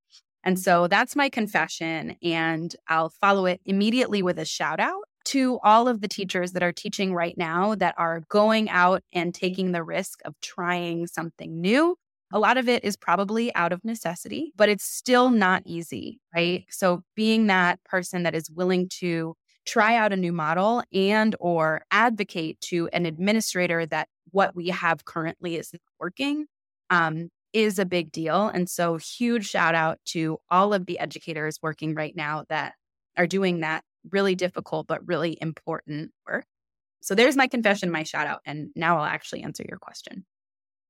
And 0.46 0.60
so 0.60 0.86
that's 0.86 1.16
my 1.16 1.28
confession. 1.28 2.16
And 2.22 2.74
I'll 2.88 3.10
follow 3.10 3.46
it 3.46 3.60
immediately 3.66 4.22
with 4.22 4.38
a 4.38 4.44
shout 4.44 4.78
out 4.78 5.02
to 5.26 5.58
all 5.64 5.88
of 5.88 6.00
the 6.00 6.08
teachers 6.08 6.52
that 6.52 6.62
are 6.62 6.72
teaching 6.72 7.12
right 7.12 7.36
now 7.36 7.74
that 7.74 7.96
are 7.98 8.22
going 8.28 8.70
out 8.70 9.02
and 9.12 9.34
taking 9.34 9.72
the 9.72 9.82
risk 9.82 10.20
of 10.24 10.34
trying 10.40 11.08
something 11.08 11.60
new. 11.60 11.96
A 12.32 12.38
lot 12.38 12.58
of 12.58 12.68
it 12.68 12.84
is 12.84 12.96
probably 12.96 13.52
out 13.56 13.72
of 13.72 13.84
necessity, 13.84 14.52
but 14.54 14.68
it's 14.68 14.84
still 14.84 15.30
not 15.30 15.64
easy, 15.66 16.20
right? 16.32 16.64
So 16.70 17.02
being 17.16 17.48
that 17.48 17.82
person 17.82 18.22
that 18.22 18.36
is 18.36 18.48
willing 18.48 18.88
to 19.00 19.34
try 19.66 19.96
out 19.96 20.12
a 20.12 20.16
new 20.16 20.32
model 20.32 20.84
and 20.92 21.34
or 21.40 21.82
advocate 21.90 22.60
to 22.60 22.88
an 22.92 23.04
administrator 23.04 23.84
that 23.86 24.08
what 24.30 24.54
we 24.54 24.68
have 24.68 25.04
currently 25.04 25.56
is 25.56 25.72
not 25.72 25.80
working 25.98 26.46
um, 26.90 27.30
is 27.56 27.78
a 27.78 27.86
big 27.86 28.12
deal. 28.12 28.48
And 28.48 28.68
so, 28.68 28.98
huge 28.98 29.48
shout 29.48 29.74
out 29.74 29.98
to 30.08 30.38
all 30.50 30.74
of 30.74 30.84
the 30.84 30.98
educators 30.98 31.58
working 31.62 31.94
right 31.94 32.14
now 32.14 32.44
that 32.50 32.74
are 33.16 33.26
doing 33.26 33.60
that 33.60 33.82
really 34.12 34.34
difficult 34.34 34.86
but 34.86 35.06
really 35.08 35.38
important 35.40 36.12
work. 36.28 36.44
So, 37.00 37.14
there's 37.14 37.34
my 37.34 37.46
confession, 37.46 37.90
my 37.90 38.02
shout 38.02 38.26
out. 38.26 38.40
And 38.44 38.68
now 38.76 38.98
I'll 38.98 39.04
actually 39.04 39.42
answer 39.42 39.64
your 39.66 39.78
question. 39.78 40.26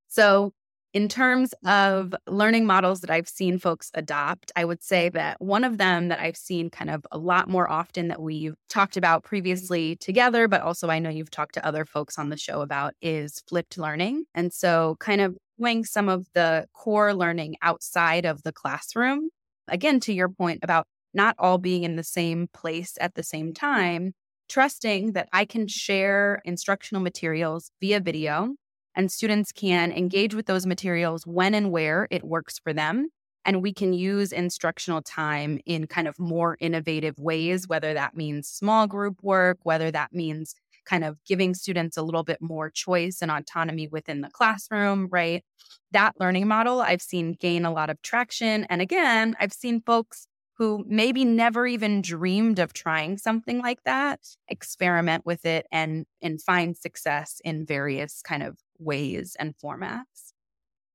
So, 0.08 0.52
in 0.96 1.08
terms 1.08 1.52
of 1.66 2.14
learning 2.26 2.64
models 2.64 3.02
that 3.02 3.10
I've 3.10 3.28
seen 3.28 3.58
folks 3.58 3.90
adopt, 3.92 4.50
I 4.56 4.64
would 4.64 4.82
say 4.82 5.10
that 5.10 5.38
one 5.42 5.62
of 5.62 5.76
them 5.76 6.08
that 6.08 6.20
I've 6.20 6.38
seen 6.38 6.70
kind 6.70 6.88
of 6.88 7.06
a 7.12 7.18
lot 7.18 7.50
more 7.50 7.70
often 7.70 8.08
that 8.08 8.22
we've 8.22 8.54
talked 8.70 8.96
about 8.96 9.22
previously 9.22 9.96
together, 9.96 10.48
but 10.48 10.62
also 10.62 10.88
I 10.88 10.98
know 10.98 11.10
you've 11.10 11.30
talked 11.30 11.52
to 11.56 11.66
other 11.66 11.84
folks 11.84 12.18
on 12.18 12.30
the 12.30 12.38
show 12.38 12.62
about 12.62 12.94
is 13.02 13.42
flipped 13.46 13.76
learning. 13.76 14.24
And 14.34 14.54
so, 14.54 14.96
kind 14.98 15.20
of 15.20 15.36
doing 15.58 15.84
some 15.84 16.08
of 16.08 16.28
the 16.32 16.64
core 16.72 17.12
learning 17.12 17.56
outside 17.60 18.24
of 18.24 18.42
the 18.42 18.52
classroom. 18.52 19.28
Again, 19.68 20.00
to 20.00 20.14
your 20.14 20.30
point 20.30 20.60
about 20.62 20.86
not 21.12 21.36
all 21.38 21.58
being 21.58 21.84
in 21.84 21.96
the 21.96 22.04
same 22.04 22.48
place 22.54 22.96
at 23.02 23.16
the 23.16 23.22
same 23.22 23.52
time, 23.52 24.14
trusting 24.48 25.12
that 25.12 25.28
I 25.30 25.44
can 25.44 25.68
share 25.68 26.40
instructional 26.46 27.02
materials 27.02 27.70
via 27.82 28.00
video 28.00 28.54
and 28.96 29.12
students 29.12 29.52
can 29.52 29.92
engage 29.92 30.34
with 30.34 30.46
those 30.46 30.66
materials 30.66 31.26
when 31.26 31.54
and 31.54 31.70
where 31.70 32.08
it 32.10 32.24
works 32.24 32.58
for 32.58 32.72
them. 32.72 33.08
And 33.44 33.62
we 33.62 33.72
can 33.72 33.92
use 33.92 34.32
instructional 34.32 35.02
time 35.02 35.60
in 35.66 35.86
kind 35.86 36.08
of 36.08 36.18
more 36.18 36.56
innovative 36.58 37.16
ways, 37.18 37.68
whether 37.68 37.94
that 37.94 38.16
means 38.16 38.48
small 38.48 38.88
group 38.88 39.18
work, 39.22 39.58
whether 39.62 39.92
that 39.92 40.12
means 40.12 40.56
kind 40.84 41.04
of 41.04 41.18
giving 41.24 41.54
students 41.54 41.96
a 41.96 42.02
little 42.02 42.22
bit 42.24 42.40
more 42.40 42.70
choice 42.70 43.18
and 43.20 43.30
autonomy 43.30 43.88
within 43.88 44.20
the 44.20 44.30
classroom, 44.30 45.08
right? 45.10 45.44
That 45.92 46.14
learning 46.18 46.48
model 46.48 46.80
I've 46.80 47.02
seen 47.02 47.34
gain 47.38 47.64
a 47.64 47.72
lot 47.72 47.90
of 47.90 48.00
traction. 48.02 48.64
And 48.64 48.80
again, 48.80 49.36
I've 49.38 49.52
seen 49.52 49.82
folks 49.84 50.26
who 50.58 50.84
maybe 50.88 51.24
never 51.24 51.66
even 51.66 52.00
dreamed 52.00 52.58
of 52.58 52.72
trying 52.72 53.18
something 53.18 53.60
like 53.60 53.82
that 53.84 54.20
experiment 54.48 55.26
with 55.26 55.44
it 55.44 55.66
and 55.70 56.06
and 56.22 56.40
find 56.40 56.76
success 56.76 57.40
in 57.44 57.66
various 57.66 58.22
kind 58.22 58.42
of 58.42 58.56
ways 58.78 59.36
and 59.38 59.54
formats. 59.56 60.32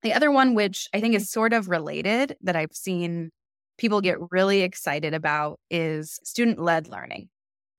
The 0.04 0.14
other 0.14 0.32
one, 0.32 0.56
which 0.56 0.88
I 0.94 1.00
think 1.00 1.16
is 1.16 1.30
sort 1.30 1.54
of 1.54 1.70
related, 1.70 2.36
that 2.42 2.56
I've 2.56 2.74
seen 2.74 3.30
people 3.78 4.02
get 4.02 4.18
really 4.32 4.62
excited 4.62 5.14
about 5.14 5.60
is 5.70 6.20
student 6.24 6.60
led 6.60 6.88
learning. 6.88 7.30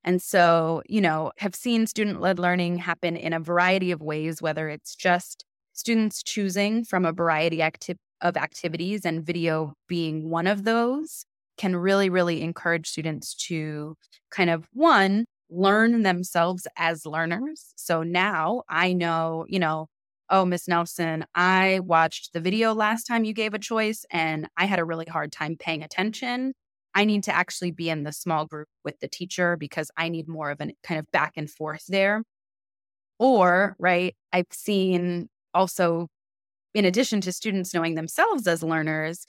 And 0.04 0.20
so, 0.20 0.82
you 0.86 1.00
know, 1.00 1.32
have 1.38 1.54
seen 1.54 1.86
student 1.86 2.20
led 2.20 2.38
learning 2.38 2.78
happen 2.78 3.16
in 3.16 3.32
a 3.32 3.40
variety 3.40 3.92
of 3.92 4.00
ways, 4.00 4.42
whether 4.42 4.68
it's 4.68 4.96
just 4.96 5.44
students 5.72 6.22
choosing 6.22 6.84
from 6.84 7.04
a 7.04 7.12
variety 7.12 7.62
acti- 7.62 7.96
of 8.20 8.36
activities 8.36 9.04
and 9.04 9.24
video 9.24 9.74
being 9.88 10.28
one 10.28 10.46
of 10.46 10.64
those 10.64 11.24
can 11.56 11.76
really, 11.76 12.08
really 12.08 12.42
encourage 12.42 12.88
students 12.88 13.34
to 13.34 13.96
kind 14.30 14.50
of 14.50 14.66
one, 14.72 15.24
learn 15.50 16.02
themselves 16.02 16.66
as 16.76 17.06
learners. 17.06 17.72
So 17.76 18.02
now 18.02 18.62
I 18.68 18.92
know, 18.92 19.44
you 19.48 19.58
know, 19.58 19.86
oh, 20.32 20.46
Miss 20.46 20.66
Nelson, 20.66 21.26
I 21.34 21.80
watched 21.84 22.32
the 22.32 22.40
video 22.40 22.72
last 22.72 23.04
time 23.04 23.24
you 23.24 23.34
gave 23.34 23.52
a 23.52 23.58
choice 23.58 24.06
and 24.10 24.48
I 24.56 24.64
had 24.64 24.78
a 24.78 24.84
really 24.84 25.04
hard 25.04 25.30
time 25.30 25.56
paying 25.58 25.82
attention. 25.82 26.54
I 26.94 27.04
need 27.04 27.22
to 27.24 27.34
actually 27.34 27.70
be 27.70 27.90
in 27.90 28.02
the 28.02 28.12
small 28.12 28.46
group 28.46 28.68
with 28.82 28.98
the 29.00 29.08
teacher 29.08 29.58
because 29.58 29.90
I 29.94 30.08
need 30.08 30.28
more 30.28 30.50
of 30.50 30.60
a 30.62 30.72
kind 30.82 30.98
of 30.98 31.10
back 31.12 31.34
and 31.36 31.50
forth 31.50 31.84
there. 31.86 32.22
Or, 33.18 33.76
right, 33.78 34.16
I've 34.32 34.46
seen 34.50 35.28
also, 35.52 36.08
in 36.72 36.86
addition 36.86 37.20
to 37.20 37.32
students 37.32 37.74
knowing 37.74 37.94
themselves 37.94 38.46
as 38.46 38.62
learners, 38.62 39.26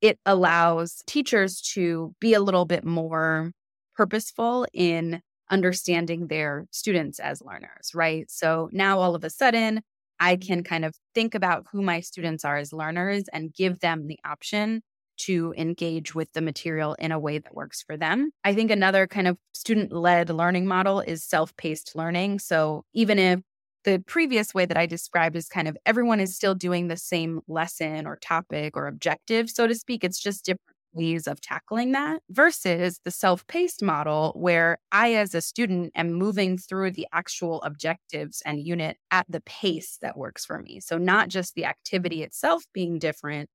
it 0.00 0.20
allows 0.24 1.02
teachers 1.08 1.60
to 1.74 2.14
be 2.20 2.34
a 2.34 2.40
little 2.40 2.66
bit 2.66 2.84
more 2.84 3.50
purposeful 3.96 4.64
in 4.72 5.22
understanding 5.50 6.28
their 6.28 6.66
students 6.70 7.18
as 7.18 7.42
learners, 7.42 7.90
right? 7.94 8.30
So 8.30 8.68
now 8.72 9.00
all 9.00 9.16
of 9.16 9.24
a 9.24 9.30
sudden, 9.30 9.82
I 10.20 10.36
can 10.36 10.62
kind 10.62 10.84
of 10.84 10.94
think 11.14 11.34
about 11.34 11.66
who 11.70 11.82
my 11.82 12.00
students 12.00 12.44
are 12.44 12.56
as 12.56 12.72
learners 12.72 13.24
and 13.32 13.52
give 13.52 13.80
them 13.80 14.06
the 14.06 14.18
option 14.24 14.82
to 15.18 15.54
engage 15.56 16.14
with 16.14 16.32
the 16.32 16.42
material 16.42 16.94
in 16.98 17.12
a 17.12 17.18
way 17.18 17.38
that 17.38 17.54
works 17.54 17.82
for 17.82 17.96
them. 17.96 18.30
I 18.44 18.54
think 18.54 18.70
another 18.70 19.06
kind 19.06 19.26
of 19.26 19.38
student 19.54 19.92
led 19.92 20.30
learning 20.30 20.66
model 20.66 21.00
is 21.00 21.24
self 21.24 21.56
paced 21.56 21.96
learning. 21.96 22.38
So 22.38 22.84
even 22.92 23.18
if 23.18 23.40
the 23.84 24.02
previous 24.06 24.52
way 24.52 24.66
that 24.66 24.76
I 24.76 24.86
described 24.86 25.36
is 25.36 25.48
kind 25.48 25.68
of 25.68 25.76
everyone 25.86 26.20
is 26.20 26.34
still 26.34 26.54
doing 26.54 26.88
the 26.88 26.96
same 26.96 27.40
lesson 27.48 28.06
or 28.06 28.16
topic 28.16 28.76
or 28.76 28.88
objective, 28.88 29.48
so 29.48 29.66
to 29.66 29.74
speak, 29.74 30.04
it's 30.04 30.20
just 30.20 30.44
different 30.44 30.75
ways 30.96 31.26
of 31.26 31.40
tackling 31.40 31.92
that 31.92 32.22
versus 32.30 33.00
the 33.04 33.10
self 33.10 33.46
paced 33.46 33.82
model, 33.82 34.32
where 34.34 34.78
I, 34.90 35.14
as 35.14 35.34
a 35.34 35.40
student, 35.40 35.92
am 35.94 36.12
moving 36.12 36.58
through 36.58 36.92
the 36.92 37.06
actual 37.12 37.62
objectives 37.62 38.42
and 38.44 38.60
unit 38.60 38.96
at 39.10 39.26
the 39.28 39.42
pace 39.42 39.98
that 40.02 40.16
works 40.16 40.44
for 40.44 40.60
me. 40.60 40.80
So, 40.80 40.98
not 40.98 41.28
just 41.28 41.54
the 41.54 41.66
activity 41.66 42.22
itself 42.22 42.64
being 42.72 42.98
different, 42.98 43.50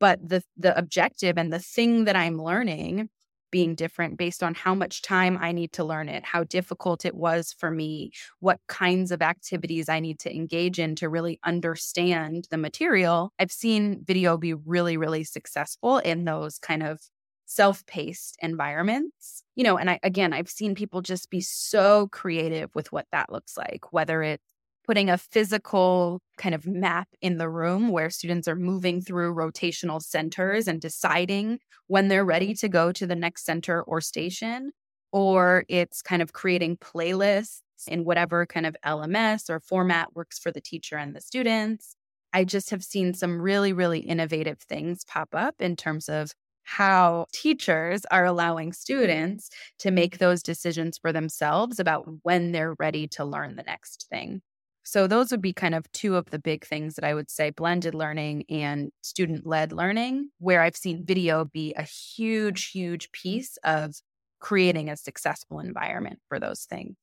but 0.00 0.26
the, 0.26 0.42
the 0.56 0.76
objective 0.76 1.38
and 1.38 1.52
the 1.52 1.58
thing 1.58 2.04
that 2.06 2.16
I'm 2.16 2.42
learning 2.42 3.10
being 3.50 3.74
different 3.74 4.16
based 4.18 4.42
on 4.42 4.54
how 4.54 4.74
much 4.74 5.02
time 5.02 5.38
I 5.40 5.52
need 5.52 5.72
to 5.74 5.84
learn 5.84 6.08
it, 6.08 6.24
how 6.24 6.44
difficult 6.44 7.04
it 7.04 7.14
was 7.14 7.52
for 7.52 7.70
me, 7.70 8.12
what 8.40 8.60
kinds 8.68 9.10
of 9.12 9.22
activities 9.22 9.88
I 9.88 10.00
need 10.00 10.18
to 10.20 10.34
engage 10.34 10.78
in 10.78 10.94
to 10.96 11.08
really 11.08 11.38
understand 11.44 12.46
the 12.50 12.58
material. 12.58 13.32
I've 13.38 13.52
seen 13.52 14.02
video 14.04 14.36
be 14.36 14.54
really, 14.54 14.96
really 14.96 15.24
successful 15.24 15.98
in 15.98 16.24
those 16.24 16.58
kind 16.58 16.82
of 16.82 17.00
self 17.46 17.84
paced 17.86 18.36
environments. 18.40 19.42
You 19.56 19.64
know, 19.64 19.76
and 19.76 19.90
I, 19.90 20.00
again, 20.02 20.32
I've 20.32 20.48
seen 20.48 20.74
people 20.74 21.02
just 21.02 21.30
be 21.30 21.40
so 21.40 22.08
creative 22.08 22.74
with 22.74 22.92
what 22.92 23.06
that 23.12 23.30
looks 23.32 23.56
like, 23.56 23.92
whether 23.92 24.22
it's 24.22 24.42
putting 24.86 25.10
a 25.10 25.18
physical 25.18 26.20
kind 26.38 26.54
of 26.54 26.66
map 26.66 27.08
in 27.20 27.38
the 27.38 27.48
room 27.48 27.88
where 27.88 28.10
students 28.10 28.48
are 28.48 28.56
moving 28.56 29.00
through 29.00 29.34
rotational 29.34 30.02
centers 30.02 30.66
and 30.66 30.80
deciding 30.80 31.58
when 31.86 32.08
they're 32.08 32.24
ready 32.24 32.54
to 32.54 32.68
go 32.68 32.92
to 32.92 33.06
the 33.06 33.16
next 33.16 33.44
center 33.44 33.82
or 33.82 34.00
station, 34.00 34.72
or 35.12 35.64
it's 35.68 36.02
kind 36.02 36.22
of 36.22 36.32
creating 36.32 36.76
playlists 36.76 37.60
in 37.88 38.04
whatever 38.04 38.46
kind 38.46 38.66
of 38.66 38.76
LMS 38.84 39.48
or 39.50 39.60
format 39.60 40.14
works 40.14 40.38
for 40.38 40.50
the 40.50 40.60
teacher 40.60 40.96
and 40.96 41.14
the 41.14 41.20
students. 41.20 41.96
I 42.32 42.44
just 42.44 42.70
have 42.70 42.84
seen 42.84 43.14
some 43.14 43.40
really, 43.40 43.72
really 43.72 44.00
innovative 44.00 44.60
things 44.60 45.04
pop 45.04 45.30
up 45.34 45.56
in 45.60 45.76
terms 45.76 46.08
of 46.08 46.32
how 46.62 47.26
teachers 47.32 48.02
are 48.10 48.24
allowing 48.24 48.72
students 48.72 49.50
to 49.78 49.90
make 49.90 50.18
those 50.18 50.42
decisions 50.42 50.98
for 50.98 51.12
themselves 51.12 51.80
about 51.80 52.06
when 52.22 52.52
they're 52.52 52.74
ready 52.78 53.08
to 53.08 53.24
learn 53.24 53.56
the 53.56 53.64
next 53.64 54.06
thing. 54.10 54.42
So, 54.90 55.06
those 55.06 55.30
would 55.30 55.40
be 55.40 55.52
kind 55.52 55.76
of 55.76 55.88
two 55.92 56.16
of 56.16 56.30
the 56.30 56.40
big 56.40 56.66
things 56.66 56.96
that 56.96 57.04
I 57.04 57.14
would 57.14 57.30
say 57.30 57.50
blended 57.50 57.94
learning 57.94 58.42
and 58.48 58.90
student 59.02 59.46
led 59.46 59.70
learning, 59.70 60.30
where 60.38 60.62
I've 60.62 60.74
seen 60.74 61.06
video 61.06 61.44
be 61.44 61.72
a 61.74 61.84
huge, 61.84 62.72
huge 62.72 63.06
mm. 63.06 63.12
piece 63.12 63.56
of 63.62 63.94
creating 64.40 64.90
a 64.90 64.96
successful 64.96 65.60
environment 65.60 66.18
for 66.28 66.40
those 66.40 66.64
things. 66.64 66.96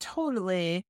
Totally. 0.00 0.84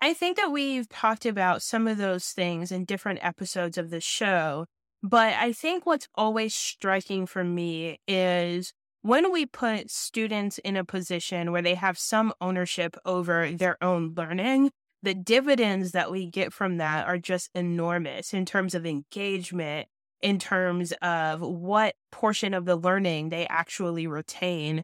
I 0.00 0.14
think 0.14 0.36
that 0.36 0.50
we've 0.50 0.88
talked 0.88 1.26
about 1.26 1.62
some 1.62 1.86
of 1.86 1.96
those 1.96 2.26
things 2.30 2.72
in 2.72 2.86
different 2.86 3.20
episodes 3.22 3.78
of 3.78 3.90
the 3.90 4.00
show. 4.00 4.66
But 5.00 5.34
I 5.34 5.52
think 5.52 5.86
what's 5.86 6.08
always 6.16 6.56
striking 6.56 7.24
for 7.24 7.44
me 7.44 8.00
is 8.08 8.72
when 9.02 9.30
we 9.30 9.46
put 9.46 9.92
students 9.92 10.58
in 10.58 10.76
a 10.76 10.84
position 10.84 11.52
where 11.52 11.62
they 11.62 11.76
have 11.76 11.98
some 11.98 12.32
ownership 12.40 12.96
over 13.04 13.52
their 13.52 13.76
own 13.80 14.12
learning, 14.16 14.72
the 15.04 15.14
dividends 15.14 15.92
that 15.92 16.10
we 16.10 16.26
get 16.26 16.52
from 16.52 16.78
that 16.78 17.06
are 17.06 17.18
just 17.18 17.50
enormous 17.54 18.34
in 18.34 18.44
terms 18.46 18.74
of 18.74 18.86
engagement, 18.86 19.88
in 20.22 20.38
terms 20.38 20.92
of 21.02 21.40
what 21.40 21.94
portion 22.10 22.54
of 22.54 22.64
the 22.64 22.76
learning 22.76 23.28
they 23.28 23.46
actually 23.46 24.06
retain. 24.06 24.82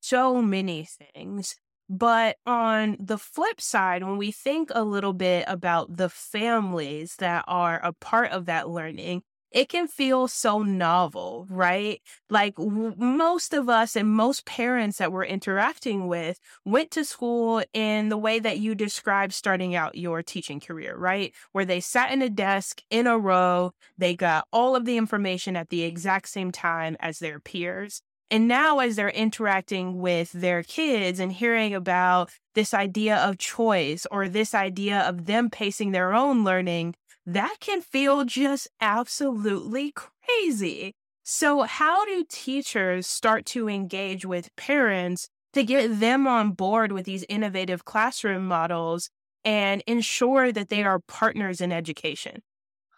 So 0.00 0.42
many 0.42 0.86
things. 1.14 1.56
But 1.88 2.36
on 2.46 2.96
the 3.00 3.18
flip 3.18 3.60
side, 3.60 4.04
when 4.04 4.16
we 4.16 4.30
think 4.30 4.70
a 4.72 4.84
little 4.84 5.12
bit 5.12 5.44
about 5.48 5.96
the 5.96 6.08
families 6.08 7.16
that 7.16 7.44
are 7.48 7.80
a 7.82 7.92
part 7.92 8.30
of 8.30 8.46
that 8.46 8.68
learning, 8.68 9.22
it 9.50 9.68
can 9.68 9.88
feel 9.88 10.28
so 10.28 10.62
novel, 10.62 11.46
right? 11.50 12.00
Like 12.28 12.54
w- 12.56 12.94
most 12.96 13.52
of 13.52 13.68
us 13.68 13.96
and 13.96 14.08
most 14.08 14.46
parents 14.46 14.98
that 14.98 15.12
we're 15.12 15.24
interacting 15.24 16.06
with 16.06 16.38
went 16.64 16.90
to 16.92 17.04
school 17.04 17.62
in 17.72 18.08
the 18.10 18.16
way 18.18 18.38
that 18.38 18.58
you 18.58 18.74
described 18.74 19.32
starting 19.32 19.74
out 19.74 19.96
your 19.96 20.22
teaching 20.22 20.60
career, 20.60 20.96
right? 20.96 21.34
Where 21.52 21.64
they 21.64 21.80
sat 21.80 22.12
in 22.12 22.22
a 22.22 22.30
desk 22.30 22.82
in 22.90 23.06
a 23.06 23.18
row, 23.18 23.72
they 23.98 24.14
got 24.14 24.46
all 24.52 24.76
of 24.76 24.84
the 24.84 24.96
information 24.96 25.56
at 25.56 25.68
the 25.70 25.82
exact 25.82 26.28
same 26.28 26.52
time 26.52 26.96
as 27.00 27.18
their 27.18 27.40
peers. 27.40 28.02
And 28.32 28.46
now, 28.46 28.78
as 28.78 28.94
they're 28.94 29.10
interacting 29.10 29.98
with 29.98 30.30
their 30.30 30.62
kids 30.62 31.18
and 31.18 31.32
hearing 31.32 31.74
about 31.74 32.30
this 32.54 32.72
idea 32.72 33.16
of 33.16 33.38
choice 33.38 34.06
or 34.10 34.28
this 34.28 34.54
idea 34.54 35.00
of 35.00 35.26
them 35.26 35.50
pacing 35.50 35.90
their 35.90 36.12
own 36.14 36.44
learning, 36.44 36.94
that 37.26 37.56
can 37.60 37.80
feel 37.80 38.24
just 38.24 38.68
absolutely 38.80 39.92
crazy. 39.92 40.94
So, 41.22 41.62
how 41.62 42.04
do 42.04 42.24
teachers 42.28 43.06
start 43.06 43.46
to 43.46 43.68
engage 43.68 44.24
with 44.24 44.54
parents 44.56 45.28
to 45.52 45.62
get 45.62 46.00
them 46.00 46.26
on 46.26 46.52
board 46.52 46.92
with 46.92 47.06
these 47.06 47.24
innovative 47.28 47.84
classroom 47.84 48.46
models 48.46 49.10
and 49.44 49.82
ensure 49.86 50.52
that 50.52 50.68
they 50.68 50.82
are 50.82 50.98
partners 51.00 51.60
in 51.60 51.72
education? 51.72 52.42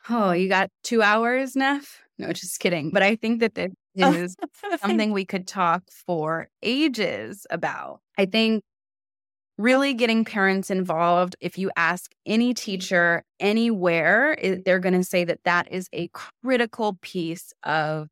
Oh, 0.09 0.33
you 0.33 0.49
got 0.49 0.71
two 0.83 1.03
hours, 1.03 1.55
Neff? 1.55 2.01
No, 2.19 2.33
just 2.33 2.59
kidding. 2.61 2.91
But 2.91 3.03
I 3.03 3.17
think 3.17 3.41
that 3.41 3.55
this 3.55 3.73
is 3.97 4.37
something 4.81 5.13
we 5.13 5.25
could 5.25 5.47
talk 5.47 5.83
for 5.91 6.49
ages 6.63 7.47
about. 7.51 8.01
I 8.19 8.27
think 8.27 8.63
really 9.59 9.95
getting 9.95 10.25
parents 10.25 10.71
involved, 10.71 11.37
if 11.41 11.59
you 11.59 11.71
ask 11.77 12.11
any 12.27 12.55
teacher 12.55 13.25
anywhere, 13.39 14.37
they're 14.65 14.79
going 14.79 14.95
to 14.95 15.05
say 15.05 15.25
that 15.25 15.45
that 15.45 15.71
is 15.71 15.89
a 15.93 16.09
critical 16.09 16.99
piece 17.03 17.53
of 17.63 18.09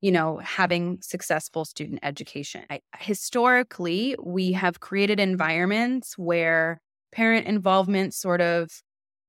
you 0.00 0.10
know, 0.10 0.38
having 0.38 0.98
successful 1.02 1.64
student 1.64 2.00
education. 2.02 2.64
I, 2.70 2.80
historically, 2.98 4.16
we 4.22 4.52
have 4.52 4.80
created 4.80 5.20
environments 5.20 6.16
where 6.16 6.80
parent 7.12 7.46
involvement 7.46 8.14
sort 8.14 8.40
of 8.40 8.70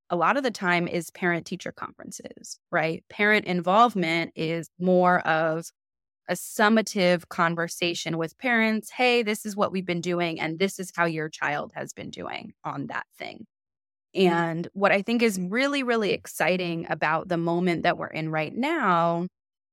a 0.10 0.16
lot 0.16 0.38
of 0.38 0.44
the 0.44 0.52
time 0.52 0.88
is 0.88 1.10
parent 1.12 1.46
teacher 1.46 1.72
conferences, 1.72 2.60
right? 2.72 3.04
Parent 3.10 3.46
involvement 3.46 4.32
is 4.36 4.70
more 4.80 5.20
of 5.28 5.66
a 6.30 6.34
summative 6.34 7.28
conversation 7.30 8.18
with 8.18 8.38
parents. 8.38 8.92
Hey, 8.92 9.24
this 9.24 9.46
is 9.46 9.56
what 9.56 9.72
we've 9.72 9.86
been 9.86 10.02
doing, 10.02 10.40
and 10.40 10.60
this 10.60 10.80
is 10.80 10.92
how 10.96 11.06
your 11.06 11.30
child 11.30 11.72
has 11.76 11.94
been 11.94 12.10
doing 12.10 12.54
on 12.64 12.88
that 12.88 13.06
thing. 13.18 13.46
And 14.14 14.68
what 14.74 14.92
I 14.92 15.02
think 15.02 15.22
is 15.22 15.40
really, 15.40 15.84
really 15.84 16.12
exciting 16.12 16.86
about 16.90 17.30
the 17.30 17.38
moment 17.38 17.84
that 17.84 17.98
we're 17.98 18.08
in 18.08 18.30
right 18.30 18.56
now 18.56 19.28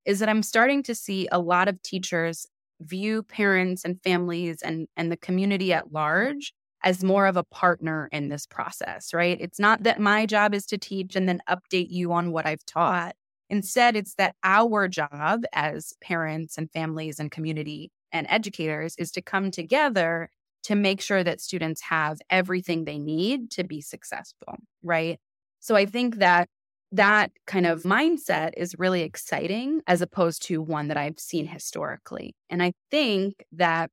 is 0.05 0.19
that 0.19 0.29
I'm 0.29 0.43
starting 0.43 0.81
to 0.83 0.95
see 0.95 1.27
a 1.31 1.39
lot 1.39 1.67
of 1.67 1.81
teachers 1.81 2.47
view 2.81 3.23
parents 3.23 3.83
and 3.83 4.01
families 4.01 4.61
and, 4.61 4.87
and 4.95 5.11
the 5.11 5.17
community 5.17 5.73
at 5.73 5.91
large 5.91 6.53
as 6.83 7.03
more 7.03 7.27
of 7.27 7.35
a 7.35 7.43
partner 7.43 8.07
in 8.13 8.29
this 8.29 8.45
process, 8.45 9.13
right? 9.13 9.37
It's 9.41 9.59
not 9.59 9.83
that 9.83 9.99
my 9.99 10.25
job 10.25 10.53
is 10.53 10.65
to 10.67 10.77
teach 10.77 11.15
and 11.17 11.27
then 11.27 11.41
update 11.49 11.89
you 11.89 12.13
on 12.13 12.31
what 12.31 12.45
I've 12.45 12.65
taught. 12.65 13.15
Instead, 13.49 13.95
it's 13.95 14.15
that 14.15 14.35
our 14.43 14.87
job 14.87 15.43
as 15.53 15.93
parents 16.01 16.57
and 16.57 16.71
families 16.71 17.19
and 17.19 17.31
community 17.31 17.91
and 18.11 18.27
educators 18.29 18.95
is 18.97 19.11
to 19.11 19.21
come 19.21 19.51
together 19.51 20.29
to 20.63 20.75
make 20.75 21.01
sure 21.01 21.23
that 21.23 21.41
students 21.41 21.81
have 21.81 22.19
everything 22.29 22.85
they 22.85 22.99
need 22.99 23.49
to 23.51 23.63
be 23.63 23.81
successful, 23.81 24.55
right? 24.83 25.19
So 25.59 25.75
I 25.75 25.85
think 25.85 26.17
that 26.17 26.49
that 26.91 27.31
kind 27.45 27.65
of 27.65 27.83
mindset 27.83 28.51
is 28.57 28.75
really 28.77 29.01
exciting 29.01 29.81
as 29.87 30.01
opposed 30.01 30.43
to 30.43 30.61
one 30.61 30.87
that 30.87 30.97
I've 30.97 31.19
seen 31.19 31.45
historically. 31.47 32.35
And 32.49 32.63
I 32.63 32.73
think 32.89 33.45
that 33.53 33.91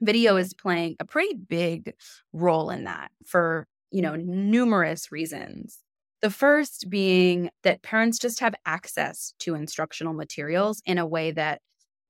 video 0.00 0.36
is 0.36 0.54
playing 0.54 0.96
a 1.00 1.04
pretty 1.04 1.34
big 1.34 1.94
role 2.32 2.70
in 2.70 2.84
that 2.84 3.10
for, 3.26 3.66
you 3.90 4.02
know, 4.02 4.16
numerous 4.16 5.12
reasons. 5.12 5.78
The 6.22 6.30
first 6.30 6.88
being 6.88 7.50
that 7.64 7.82
parents 7.82 8.18
just 8.18 8.40
have 8.40 8.54
access 8.64 9.34
to 9.40 9.54
instructional 9.54 10.12
materials 10.14 10.80
in 10.86 10.98
a 10.98 11.06
way 11.06 11.32
that 11.32 11.60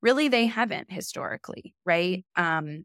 really 0.02 0.28
they 0.28 0.46
haven't 0.46 0.92
historically, 0.92 1.74
right? 1.86 2.24
Um, 2.36 2.84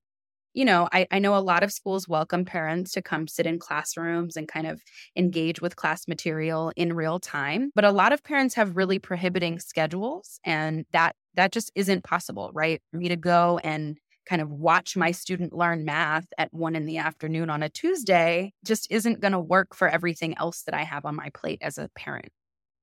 you 0.53 0.65
know, 0.65 0.89
I, 0.91 1.07
I 1.11 1.19
know 1.19 1.37
a 1.37 1.39
lot 1.39 1.63
of 1.63 1.71
schools 1.71 2.07
welcome 2.09 2.45
parents 2.45 2.91
to 2.93 3.01
come 3.01 3.27
sit 3.27 3.45
in 3.45 3.59
classrooms 3.59 4.37
and 4.37 4.47
kind 4.47 4.67
of 4.67 4.81
engage 5.15 5.61
with 5.61 5.77
class 5.77 6.07
material 6.07 6.73
in 6.75 6.93
real 6.93 7.19
time. 7.19 7.71
But 7.75 7.85
a 7.85 7.91
lot 7.91 8.13
of 8.13 8.23
parents 8.23 8.55
have 8.55 8.75
really 8.77 8.99
prohibiting 8.99 9.59
schedules 9.59 10.39
and 10.45 10.85
that 10.93 11.15
that 11.35 11.51
just 11.53 11.71
isn't 11.75 12.03
possible, 12.03 12.51
right? 12.53 12.81
For 12.91 12.97
me 12.97 13.09
to 13.09 13.15
go 13.17 13.59
and 13.63 13.97
kind 14.27 14.41
of 14.41 14.49
watch 14.49 14.95
my 14.97 15.11
student 15.11 15.53
learn 15.53 15.85
math 15.85 16.27
at 16.37 16.53
one 16.53 16.75
in 16.75 16.85
the 16.85 16.97
afternoon 16.97 17.49
on 17.49 17.63
a 17.63 17.69
Tuesday 17.69 18.53
just 18.65 18.87
isn't 18.91 19.21
going 19.21 19.31
to 19.31 19.39
work 19.39 19.75
for 19.75 19.87
everything 19.87 20.37
else 20.37 20.63
that 20.63 20.75
I 20.75 20.83
have 20.83 21.05
on 21.05 21.15
my 21.15 21.29
plate 21.33 21.59
as 21.61 21.77
a 21.77 21.89
parent. 21.95 22.29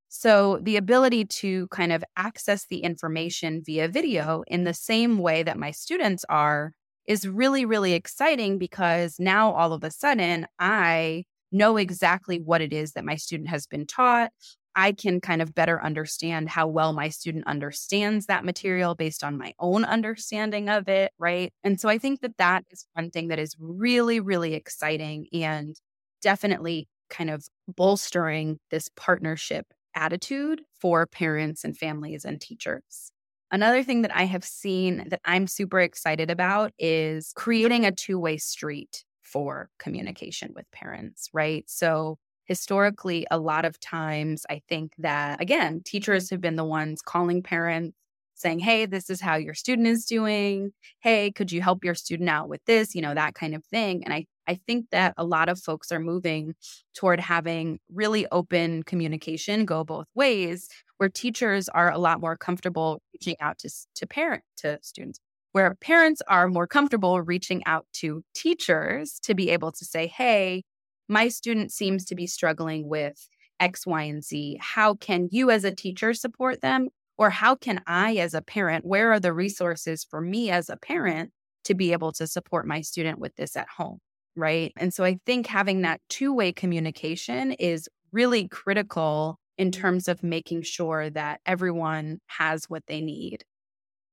So, 0.09 0.61
the 0.63 0.77
ability 0.77 1.25
to 1.25 1.67
kind 1.69 1.93
of 1.93 2.05
access 2.17 2.67
the 2.67 2.79
information 2.79 3.63
via 3.67 3.89
video 3.89 4.45
in 4.47 4.63
the 4.63 4.75
same 4.75 5.19
way 5.19 5.43
that 5.43 5.59
my 5.59 5.73
students 5.73 6.25
are 6.29 6.73
is 7.07 7.27
really, 7.27 7.65
really 7.65 7.95
exciting 7.95 8.59
because 8.59 9.17
now 9.19 9.53
all 9.53 9.73
of 9.73 9.85
a 9.85 9.91
sudden 9.91 10.47
I 10.59 11.25
know 11.53 11.77
exactly 11.77 12.39
what 12.39 12.61
it 12.61 12.73
is 12.73 12.93
that 12.93 13.05
my 13.05 13.17
student 13.17 13.49
has 13.49 13.67
been 13.67 13.87
taught. 13.87 14.31
I 14.77 14.93
can 14.93 15.21
kind 15.21 15.41
of 15.43 15.55
better 15.55 15.83
understand 15.83 16.49
how 16.49 16.67
well 16.67 16.93
my 16.93 17.09
student 17.09 17.47
understands 17.47 18.27
that 18.27 18.45
material 18.45 18.95
based 18.95 19.23
on 19.25 19.39
my 19.39 19.55
own 19.59 19.85
understanding 19.85 20.69
of 20.69 20.89
it. 20.89 21.13
Right. 21.19 21.53
And 21.63 21.81
so 21.81 21.89
I 21.89 21.99
think 21.99 22.21
that 22.23 22.37
that 22.39 22.65
is 22.71 22.87
one 22.95 23.11
thing 23.11 23.29
that 23.29 23.39
is 23.39 23.55
really, 23.59 24.21
really 24.21 24.55
exciting 24.55 25.27
and 25.33 25.77
definitely 26.23 26.89
kind 27.11 27.31
of 27.31 27.47
bolstering 27.69 28.59
this 28.71 28.89
partnership 28.97 29.67
attitude 29.95 30.63
for 30.81 31.07
parents 31.07 31.65
and 31.65 31.77
families 31.77 32.25
and 32.25 32.41
teachers. 32.41 33.13
Another 33.51 33.83
thing 33.85 34.03
that 34.03 34.15
I 34.17 34.25
have 34.25 34.45
seen 34.45 35.09
that 35.11 35.21
I'm 35.25 35.47
super 35.47 35.81
excited 35.81 36.31
about 36.31 36.73
is 36.79 37.33
creating 37.37 37.85
a 37.87 37.93
two 37.93 38.19
way 38.19 38.37
street 38.39 39.05
for 39.23 39.69
communication 39.79 40.53
with 40.55 40.71
parents, 40.73 41.29
right? 41.33 41.65
So, 41.69 42.19
historically, 42.45 43.27
a 43.31 43.39
lot 43.39 43.65
of 43.65 43.79
times, 43.81 44.45
I 44.51 44.63
think 44.69 44.93
that, 44.99 45.41
again, 45.41 45.83
teachers 45.85 46.31
have 46.31 46.41
been 46.41 46.57
the 46.57 46.65
ones 46.65 47.03
calling 47.03 47.43
parents 47.43 47.97
saying, 48.35 48.59
Hey, 48.59 48.87
this 48.87 49.11
is 49.11 49.21
how 49.21 49.37
your 49.37 49.55
student 49.55 49.87
is 49.89 50.05
doing. 50.05 50.73
Hey, 51.01 51.31
could 51.33 51.53
you 51.53 51.63
help 51.63 51.85
your 51.85 51.95
student 51.95 52.29
out 52.29 52.49
with 52.49 52.65
this? 52.67 52.95
You 52.95 53.03
know, 53.03 53.15
that 53.15 53.35
kind 53.35 53.55
of 53.55 53.65
thing. 53.67 54.05
And 54.05 54.13
I, 54.13 54.27
I 54.49 54.57
think 54.67 54.87
that 54.91 55.15
a 55.17 55.25
lot 55.25 55.49
of 55.49 55.59
folks 55.59 55.93
are 55.93 56.01
moving 56.01 56.55
toward 56.95 57.21
having 57.21 57.79
really 57.93 58.27
open 58.33 58.83
communication 58.83 59.65
go 59.65 59.85
both 59.85 60.07
ways, 60.15 60.69
where 60.99 61.09
teachers 61.09 61.69
are 61.69 61.91
a 61.91 61.99
lot 61.99 62.21
more 62.21 62.37
comfortable 62.37 63.01
reaching 63.13 63.37
out 63.41 63.59
to, 63.59 63.71
to 63.95 64.07
parent 64.07 64.43
to 64.59 64.79
students 64.83 65.21
where 65.53 65.77
parents 65.77 66.21
are 66.27 66.49
more 66.49 66.67
comfortable 66.67 67.23
reaching 67.23 67.63
out 67.65 67.87
to 67.93 68.25
teachers 68.35 69.21
to 69.23 69.37
be 69.37 69.51
able 69.51 69.71
to 69.71 69.85
say 69.85 70.09
hey 70.09 70.65
my 71.09 71.29
student 71.29 71.73
seems 71.73 72.05
to 72.05 72.15
be 72.15 72.27
struggling 72.27 72.89
with 72.89 73.29
x 73.61 73.87
y 73.87 74.03
and 74.03 74.25
z 74.25 74.59
how 74.61 74.95
can 74.95 75.29
you 75.31 75.51
as 75.51 75.65
a 75.65 75.75
teacher 75.75 76.13
support 76.13 76.61
them 76.61 76.89
or 77.19 77.31
how 77.31 77.55
can 77.55 77.81
i 77.87 78.17
as 78.17 78.35
a 78.35 78.43
parent 78.43 78.85
where 78.85 79.13
are 79.13 79.21
the 79.21 79.33
resources 79.33 80.05
for 80.09 80.21
me 80.21 80.51
as 80.51 80.69
a 80.69 80.77
parent 80.77 81.31
to 81.65 81.75
be 81.75 81.93
able 81.93 82.13
to 82.13 82.27
support 82.27 82.67
my 82.67 82.81
student 82.81 83.19
with 83.19 83.35
this 83.37 83.57
at 83.57 83.69
home 83.77 83.99
right 84.35 84.73
and 84.77 84.93
so 84.93 85.05
i 85.05 85.19
think 85.25 85.47
having 85.47 85.83
that 85.83 86.01
two-way 86.09 86.53
communication 86.53 87.53
is 87.53 87.89
really 88.13 88.49
critical 88.49 89.39
in 89.59 89.71
terms 89.71 90.09
of 90.09 90.23
making 90.23 90.63
sure 90.63 91.11
that 91.11 91.41
everyone 91.47 92.19
has 92.27 92.65
what 92.65 92.83
they 92.89 93.01
need. 93.01 93.45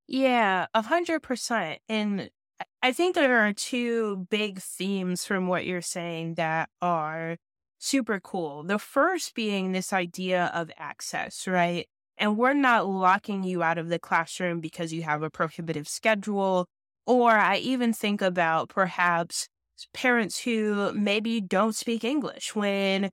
Yeah, 0.06 0.66
a 0.74 0.82
hundred 0.82 1.22
percent. 1.22 1.80
And 1.88 2.30
I 2.84 2.92
think 2.92 3.14
there 3.14 3.46
are 3.46 3.52
two 3.52 4.26
big 4.28 4.58
themes 4.58 5.24
from 5.24 5.46
what 5.46 5.64
you're 5.64 5.80
saying 5.80 6.34
that 6.34 6.68
are 6.80 7.36
super 7.78 8.18
cool. 8.18 8.64
The 8.64 8.78
first 8.78 9.36
being 9.36 9.70
this 9.70 9.92
idea 9.92 10.50
of 10.52 10.68
access, 10.76 11.46
right? 11.46 11.86
And 12.18 12.36
we're 12.36 12.54
not 12.54 12.88
locking 12.88 13.44
you 13.44 13.62
out 13.62 13.78
of 13.78 13.88
the 13.88 14.00
classroom 14.00 14.60
because 14.60 14.92
you 14.92 15.04
have 15.04 15.22
a 15.22 15.30
prohibitive 15.30 15.86
schedule. 15.86 16.66
Or 17.06 17.30
I 17.30 17.58
even 17.58 17.92
think 17.92 18.20
about 18.20 18.68
perhaps 18.68 19.48
parents 19.94 20.40
who 20.40 20.92
maybe 20.92 21.40
don't 21.40 21.76
speak 21.76 22.02
English 22.02 22.54
when 22.54 23.10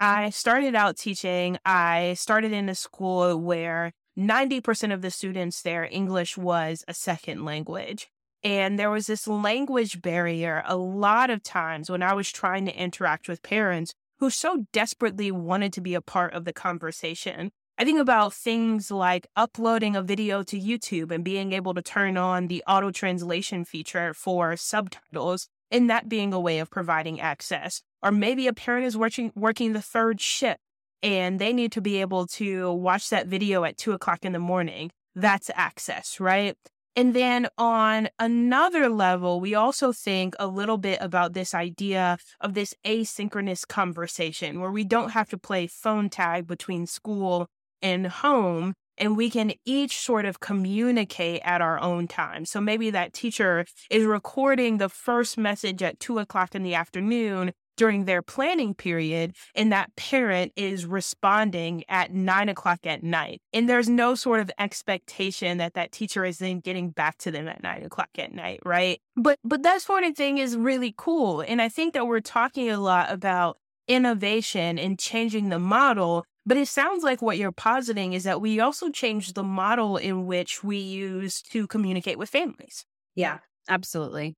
I 0.00 0.30
started 0.30 0.74
out 0.74 0.96
teaching. 0.96 1.58
I 1.64 2.14
started 2.14 2.52
in 2.52 2.68
a 2.68 2.74
school 2.74 3.38
where 3.38 3.92
90% 4.18 4.92
of 4.92 5.00
the 5.00 5.12
students 5.12 5.62
there, 5.62 5.88
English 5.90 6.36
was 6.36 6.84
a 6.88 6.94
second 6.94 7.44
language. 7.44 8.08
And 8.44 8.78
there 8.78 8.90
was 8.90 9.06
this 9.06 9.28
language 9.28 10.02
barrier 10.02 10.62
a 10.66 10.76
lot 10.76 11.30
of 11.30 11.42
times 11.42 11.90
when 11.90 12.02
I 12.02 12.12
was 12.14 12.30
trying 12.30 12.66
to 12.66 12.76
interact 12.76 13.28
with 13.28 13.42
parents 13.42 13.94
who 14.18 14.30
so 14.30 14.66
desperately 14.72 15.30
wanted 15.30 15.72
to 15.74 15.80
be 15.80 15.94
a 15.94 16.00
part 16.00 16.34
of 16.34 16.44
the 16.44 16.52
conversation. 16.52 17.50
I 17.78 17.84
think 17.84 17.98
about 17.98 18.34
things 18.34 18.90
like 18.90 19.26
uploading 19.36 19.96
a 19.96 20.02
video 20.02 20.42
to 20.44 20.60
YouTube 20.60 21.10
and 21.10 21.24
being 21.24 21.52
able 21.52 21.74
to 21.74 21.82
turn 21.82 22.16
on 22.16 22.48
the 22.48 22.62
auto 22.68 22.90
translation 22.90 23.64
feature 23.64 24.12
for 24.12 24.56
subtitles, 24.56 25.48
and 25.70 25.88
that 25.88 26.08
being 26.08 26.32
a 26.32 26.40
way 26.40 26.58
of 26.58 26.70
providing 26.70 27.20
access. 27.20 27.82
Or 28.02 28.12
maybe 28.12 28.46
a 28.46 28.52
parent 28.52 28.86
is 28.86 28.96
working 28.96 29.32
working 29.34 29.72
the 29.72 29.82
third 29.82 30.20
shift 30.20 30.60
and 31.02 31.38
they 31.38 31.52
need 31.52 31.72
to 31.72 31.80
be 31.80 32.00
able 32.00 32.26
to 32.26 32.72
watch 32.72 33.10
that 33.10 33.26
video 33.26 33.64
at 33.64 33.76
two 33.76 33.92
o'clock 33.92 34.24
in 34.24 34.32
the 34.32 34.38
morning. 34.38 34.90
That's 35.14 35.50
access, 35.54 36.20
right? 36.20 36.56
And 36.94 37.14
then 37.14 37.48
on 37.56 38.10
another 38.18 38.90
level, 38.90 39.40
we 39.40 39.54
also 39.54 39.92
think 39.92 40.34
a 40.38 40.46
little 40.46 40.76
bit 40.76 40.98
about 41.00 41.32
this 41.32 41.54
idea 41.54 42.18
of 42.40 42.52
this 42.52 42.74
asynchronous 42.84 43.66
conversation 43.66 44.60
where 44.60 44.70
we 44.70 44.84
don't 44.84 45.10
have 45.10 45.30
to 45.30 45.38
play 45.38 45.66
phone 45.66 46.10
tag 46.10 46.46
between 46.46 46.86
school 46.86 47.48
and 47.80 48.06
home 48.06 48.74
and 48.98 49.16
we 49.16 49.30
can 49.30 49.52
each 49.64 49.98
sort 49.98 50.26
of 50.26 50.40
communicate 50.40 51.40
at 51.44 51.60
our 51.60 51.80
own 51.80 52.06
time. 52.06 52.44
So 52.44 52.60
maybe 52.60 52.90
that 52.90 53.12
teacher 53.12 53.64
is 53.90 54.04
recording 54.04 54.78
the 54.78 54.88
first 54.88 55.38
message 55.38 55.82
at 55.82 55.98
two 55.98 56.18
o'clock 56.18 56.54
in 56.54 56.62
the 56.62 56.74
afternoon 56.74 57.52
during 57.82 58.04
their 58.04 58.22
planning 58.22 58.74
period, 58.74 59.34
and 59.56 59.72
that 59.72 59.90
parent 59.96 60.52
is 60.54 60.86
responding 60.86 61.82
at 61.88 62.12
nine 62.14 62.48
o'clock 62.48 62.78
at 62.86 63.02
night. 63.02 63.42
And 63.52 63.68
there's 63.68 63.88
no 63.88 64.14
sort 64.14 64.38
of 64.38 64.52
expectation 64.56 65.58
that 65.58 65.74
that 65.74 65.90
teacher 65.90 66.24
is 66.24 66.38
then 66.38 66.60
getting 66.60 66.90
back 66.90 67.18
to 67.18 67.32
them 67.32 67.48
at 67.48 67.60
nine 67.60 67.82
o'clock 67.82 68.10
at 68.18 68.32
night, 68.32 68.60
right? 68.64 69.00
But 69.16 69.40
but 69.42 69.64
that 69.64 69.82
sort 69.82 70.04
of 70.04 70.14
thing 70.14 70.38
is 70.38 70.56
really 70.56 70.94
cool, 70.96 71.40
and 71.40 71.60
I 71.60 71.68
think 71.68 71.92
that 71.94 72.06
we're 72.06 72.20
talking 72.20 72.70
a 72.70 72.78
lot 72.78 73.10
about 73.10 73.58
innovation 73.88 74.78
and 74.78 74.96
changing 74.96 75.48
the 75.48 75.58
model. 75.58 76.24
But 76.46 76.58
it 76.58 76.68
sounds 76.68 77.02
like 77.02 77.20
what 77.20 77.36
you're 77.36 77.50
positing 77.50 78.12
is 78.12 78.22
that 78.22 78.40
we 78.40 78.60
also 78.60 78.90
change 78.90 79.32
the 79.32 79.42
model 79.42 79.96
in 79.96 80.26
which 80.26 80.62
we 80.62 80.76
use 80.76 81.42
to 81.50 81.66
communicate 81.66 82.16
with 82.16 82.30
families. 82.30 82.84
Yeah, 83.16 83.38
absolutely. 83.68 84.36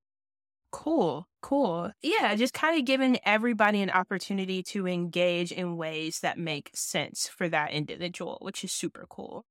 Cool, 0.75 1.25
cool. 1.41 1.91
Yeah, 2.01 2.35
just 2.35 2.53
kind 2.53 2.77
of 2.77 2.83
giving 2.83 3.17
everybody 3.23 3.81
an 3.81 3.89
opportunity 3.89 4.61
to 4.63 4.85
engage 4.85 5.53
in 5.53 5.77
ways 5.77 6.19
that 6.19 6.37
make 6.37 6.69
sense 6.73 7.29
for 7.29 7.47
that 7.47 7.71
individual, 7.71 8.39
which 8.41 8.61
is 8.61 8.73
super 8.73 9.05
cool. 9.09 9.45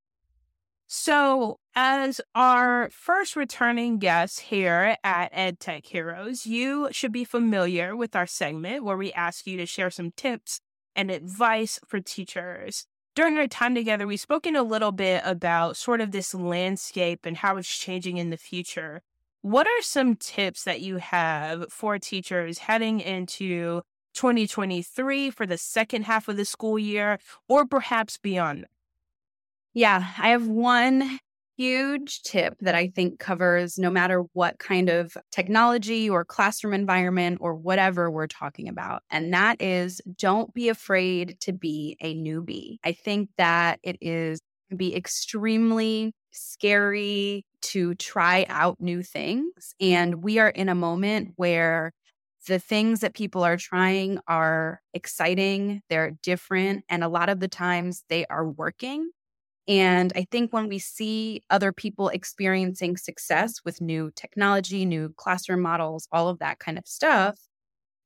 So, 0.85 1.57
as 1.73 2.21
our 2.35 2.91
first 2.91 3.35
returning 3.35 3.97
guest 3.97 4.39
here 4.39 4.97
at 5.03 5.33
EdTech 5.33 5.87
Heroes, 5.87 6.45
you 6.45 6.89
should 6.91 7.11
be 7.11 7.25
familiar 7.25 7.95
with 7.95 8.15
our 8.15 8.27
segment 8.27 8.83
where 8.83 8.95
we 8.95 9.11
ask 9.13 9.47
you 9.47 9.57
to 9.57 9.65
share 9.65 9.89
some 9.89 10.11
tips 10.11 10.61
and 10.95 11.09
advice 11.09 11.79
for 11.87 11.99
teachers. 11.99 12.85
During 13.15 13.35
our 13.39 13.47
time 13.47 13.73
together, 13.73 14.05
we've 14.05 14.19
spoken 14.19 14.55
a 14.55 14.61
little 14.61 14.91
bit 14.91 15.23
about 15.25 15.75
sort 15.75 16.01
of 16.01 16.11
this 16.11 16.35
landscape 16.35 17.25
and 17.25 17.37
how 17.37 17.57
it's 17.57 17.75
changing 17.75 18.17
in 18.17 18.29
the 18.29 18.37
future. 18.37 19.01
What 19.45 19.67
are 19.67 19.81
some 19.83 20.15
tips 20.15 20.63
that 20.63 20.81
you 20.81 20.97
have 20.97 21.71
for 21.71 21.99
teachers 21.99 22.57
heading 22.57 22.99
into 22.99 23.83
2023 24.15 25.29
for 25.29 25.45
the 25.45 25.55
second 25.59 26.05
half 26.05 26.27
of 26.27 26.35
the 26.35 26.45
school 26.45 26.79
year 26.79 27.19
or 27.47 27.67
perhaps 27.67 28.17
beyond? 28.17 28.65
Yeah, 29.75 30.03
I 30.17 30.29
have 30.29 30.47
one 30.47 31.19
huge 31.57 32.23
tip 32.23 32.55
that 32.61 32.73
I 32.73 32.87
think 32.87 33.19
covers 33.19 33.77
no 33.77 33.91
matter 33.91 34.23
what 34.33 34.57
kind 34.57 34.89
of 34.89 35.15
technology 35.31 36.09
or 36.09 36.25
classroom 36.25 36.73
environment 36.73 37.37
or 37.39 37.53
whatever 37.53 38.09
we're 38.09 38.25
talking 38.25 38.67
about. 38.67 39.03
And 39.11 39.31
that 39.35 39.61
is 39.61 40.01
don't 40.17 40.51
be 40.55 40.69
afraid 40.69 41.39
to 41.41 41.53
be 41.53 41.97
a 42.01 42.15
newbie. 42.15 42.77
I 42.83 42.93
think 42.93 43.29
that 43.37 43.79
it 43.83 43.97
is 44.01 44.39
be 44.75 44.95
extremely 44.95 46.13
scary 46.31 47.45
to 47.65 47.95
try 47.95 48.45
out 48.49 48.79
new 48.79 49.03
things. 49.03 49.73
And 49.79 50.23
we 50.23 50.39
are 50.39 50.49
in 50.49 50.69
a 50.69 50.75
moment 50.75 51.33
where 51.35 51.91
the 52.47 52.59
things 52.59 52.99
that 52.99 53.15
people 53.15 53.43
are 53.43 53.57
trying 53.57 54.19
are 54.27 54.81
exciting, 54.93 55.81
they're 55.89 56.11
different, 56.21 56.85
and 56.89 57.03
a 57.03 57.07
lot 57.09 57.29
of 57.29 57.39
the 57.39 57.47
times 57.47 58.03
they 58.09 58.25
are 58.27 58.47
working. 58.47 59.09
And 59.67 60.13
I 60.15 60.27
think 60.31 60.53
when 60.53 60.67
we 60.69 60.79
see 60.79 61.41
other 61.49 61.71
people 61.71 62.09
experiencing 62.09 62.97
success 62.97 63.55
with 63.65 63.81
new 63.81 64.11
technology, 64.15 64.85
new 64.85 65.13
classroom 65.17 65.61
models, 65.61 66.07
all 66.11 66.29
of 66.29 66.39
that 66.39 66.59
kind 66.59 66.77
of 66.77 66.87
stuff, 66.87 67.39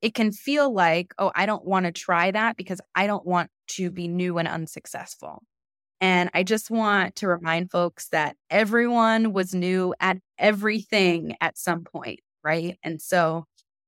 it 0.02 0.14
can 0.14 0.32
feel 0.32 0.74
like, 0.74 1.14
oh, 1.20 1.32
I 1.36 1.46
don't 1.46 1.66
want 1.66 1.86
to 1.86 1.92
try 1.92 2.32
that 2.32 2.58
because 2.58 2.82
I 2.96 3.08
don't 3.08 3.26
want 3.26 3.52
to 3.72 3.92
be 3.92 4.08
new 4.08 4.38
and 4.38 4.48
unsuccessful. 4.48 5.44
And 6.02 6.30
I 6.34 6.44
just 6.44 6.72
want 6.72 7.16
to 7.18 7.28
remind 7.28 7.72
folks 7.72 8.08
that 8.10 8.36
everyone 8.50 9.34
was 9.34 9.54
new 9.54 9.94
at 10.00 10.18
everything 10.38 11.36
at 11.42 11.58
some 11.58 11.84
point, 11.84 12.22
right? 12.44 12.78
And 12.84 13.02
so 13.02 13.46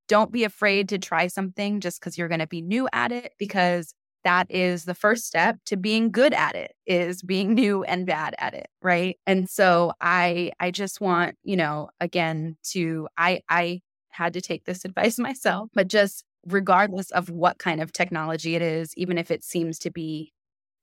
don't 0.07 0.31
be 0.31 0.43
afraid 0.43 0.89
to 0.89 0.99
try 0.99 1.27
something 1.27 1.79
just 1.79 1.99
because 1.99 2.17
you're 2.17 2.27
going 2.27 2.39
to 2.39 2.47
be 2.47 2.61
new 2.61 2.87
at 2.91 3.11
it, 3.11 3.33
because 3.39 3.93
that 4.23 4.47
is 4.49 4.85
the 4.85 4.93
first 4.93 5.25
step 5.25 5.57
to 5.65 5.77
being 5.77 6.11
good 6.11 6.33
at 6.33 6.55
it 6.55 6.73
is 6.85 7.21
being 7.21 7.53
new 7.53 7.83
and 7.83 8.05
bad 8.05 8.35
at 8.37 8.53
it 8.53 8.67
right 8.81 9.17
and 9.25 9.49
so 9.49 9.91
i 10.01 10.51
i 10.59 10.71
just 10.71 11.01
want 11.01 11.35
you 11.43 11.55
know 11.55 11.89
again 11.99 12.55
to 12.63 13.07
i 13.17 13.41
i 13.49 13.81
had 14.09 14.33
to 14.33 14.41
take 14.41 14.65
this 14.65 14.85
advice 14.85 15.17
myself 15.17 15.69
but 15.73 15.87
just 15.87 16.23
regardless 16.45 17.11
of 17.11 17.29
what 17.29 17.59
kind 17.59 17.81
of 17.81 17.91
technology 17.91 18.55
it 18.55 18.61
is 18.61 18.93
even 18.97 19.17
if 19.17 19.29
it 19.31 19.43
seems 19.43 19.77
to 19.79 19.91
be 19.91 20.33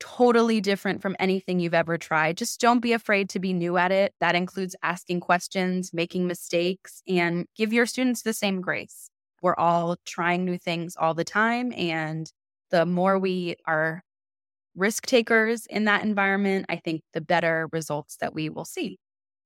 totally 0.01 0.61
different 0.61 1.03
from 1.03 1.17
anything 1.19 1.61
you've 1.61 1.75
ever 1.75 1.99
tried 1.99 2.37
just 2.37 2.61
don't 2.61 2.81
be 2.81 2.93
afraid 2.93 3.29
to 3.29 3.39
be 3.39 3.53
new 3.53 3.77
at 3.77 3.93
it 3.93 4.15
that 4.21 4.35
includes 4.35 4.77
asking 4.83 5.21
questions 5.21 5.93
making 5.93 6.27
mistakes 6.27 7.03
and 7.09 7.47
give 7.57 7.73
your 7.73 7.87
students 7.87 8.23
the 8.23 8.33
same 8.33 8.61
grace 8.61 9.11
we're 9.43 9.57
all 9.57 9.97
trying 10.05 10.45
new 10.45 10.59
things 10.59 10.97
all 10.97 11.15
the 11.15 11.25
time 11.25 11.73
and 11.77 12.33
the 12.71 12.85
more 12.85 13.19
we 13.19 13.57
are 13.67 14.03
risk 14.79 15.07
takers 15.07 15.67
in 15.67 15.85
that 15.85 16.05
environment, 16.05 16.67
I 16.69 16.77
think 16.77 17.03
the 17.13 17.21
better 17.21 17.69
results 17.73 18.17
that 18.21 18.35
we 18.35 18.49
will 18.49 18.65
see. 18.65 18.99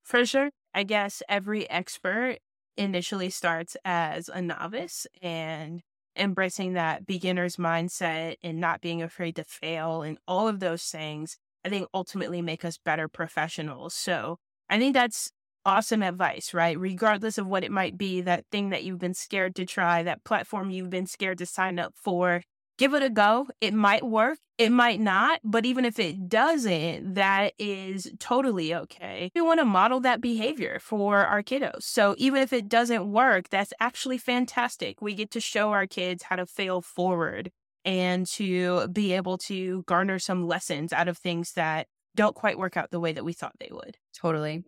For 0.04 0.24
sure. 0.26 0.50
I 0.74 0.84
guess 0.84 1.22
every 1.28 1.68
expert 1.68 2.38
initially 2.76 3.30
starts 3.30 3.76
as 3.84 4.28
a 4.28 4.40
novice 4.40 5.06
and 5.20 5.82
embracing 6.16 6.74
that 6.74 7.06
beginner's 7.06 7.56
mindset 7.56 8.36
and 8.42 8.60
not 8.60 8.80
being 8.80 9.02
afraid 9.02 9.36
to 9.36 9.44
fail 9.44 10.02
and 10.02 10.18
all 10.26 10.48
of 10.48 10.60
those 10.60 10.84
things, 10.84 11.36
I 11.64 11.68
think 11.68 11.88
ultimately 11.94 12.42
make 12.42 12.64
us 12.64 12.78
better 12.78 13.08
professionals. 13.08 13.94
So 13.94 14.38
I 14.68 14.78
think 14.78 14.94
that's 14.94 15.30
awesome 15.64 16.02
advice, 16.02 16.52
right? 16.54 16.78
Regardless 16.78 17.38
of 17.38 17.46
what 17.46 17.64
it 17.64 17.70
might 17.70 17.96
be, 17.96 18.20
that 18.22 18.44
thing 18.50 18.70
that 18.70 18.84
you've 18.84 18.98
been 18.98 19.14
scared 19.14 19.54
to 19.56 19.64
try, 19.64 20.02
that 20.02 20.24
platform 20.24 20.70
you've 20.70 20.90
been 20.90 21.06
scared 21.06 21.38
to 21.38 21.46
sign 21.46 21.78
up 21.78 21.94
for, 21.94 22.42
give 22.78 22.94
it 22.94 23.02
a 23.02 23.10
go. 23.10 23.48
It 23.60 23.74
might 23.74 24.04
work, 24.04 24.38
it 24.58 24.70
might 24.70 25.00
not, 25.00 25.40
but 25.44 25.64
even 25.66 25.84
if 25.84 25.98
it 25.98 26.28
doesn't, 26.28 27.14
that 27.14 27.54
is 27.58 28.10
totally 28.18 28.74
okay. 28.74 29.30
We 29.34 29.40
want 29.40 29.60
to 29.60 29.64
model 29.64 30.00
that 30.00 30.20
behavior 30.20 30.78
for 30.80 31.18
our 31.18 31.42
kiddos. 31.42 31.82
So 31.82 32.14
even 32.18 32.42
if 32.42 32.52
it 32.52 32.68
doesn't 32.68 33.10
work, 33.10 33.48
that's 33.48 33.72
actually 33.80 34.18
fantastic. 34.18 35.00
We 35.00 35.14
get 35.14 35.30
to 35.32 35.40
show 35.40 35.70
our 35.70 35.86
kids 35.86 36.24
how 36.24 36.36
to 36.36 36.46
fail 36.46 36.80
forward 36.80 37.50
and 37.84 38.26
to 38.26 38.88
be 38.88 39.12
able 39.12 39.38
to 39.38 39.82
garner 39.86 40.18
some 40.18 40.46
lessons 40.46 40.92
out 40.92 41.08
of 41.08 41.18
things 41.18 41.52
that 41.52 41.88
don't 42.14 42.34
quite 42.34 42.58
work 42.58 42.76
out 42.76 42.90
the 42.90 43.00
way 43.00 43.12
that 43.12 43.24
we 43.24 43.32
thought 43.32 43.54
they 43.58 43.70
would. 43.70 43.96
Totally. 44.14 44.64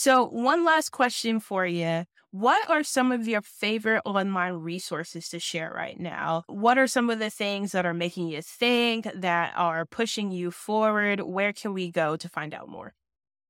So, 0.00 0.28
one 0.28 0.64
last 0.64 0.90
question 0.90 1.40
for 1.40 1.66
you. 1.66 2.04
What 2.30 2.70
are 2.70 2.84
some 2.84 3.10
of 3.10 3.26
your 3.26 3.42
favorite 3.42 4.02
online 4.04 4.52
resources 4.52 5.28
to 5.30 5.40
share 5.40 5.72
right 5.74 5.98
now? 5.98 6.44
What 6.46 6.78
are 6.78 6.86
some 6.86 7.10
of 7.10 7.18
the 7.18 7.30
things 7.30 7.72
that 7.72 7.84
are 7.84 7.92
making 7.92 8.28
you 8.28 8.40
think, 8.40 9.08
that 9.12 9.54
are 9.56 9.84
pushing 9.86 10.30
you 10.30 10.52
forward? 10.52 11.22
Where 11.22 11.52
can 11.52 11.74
we 11.74 11.90
go 11.90 12.16
to 12.16 12.28
find 12.28 12.54
out 12.54 12.68
more? 12.68 12.94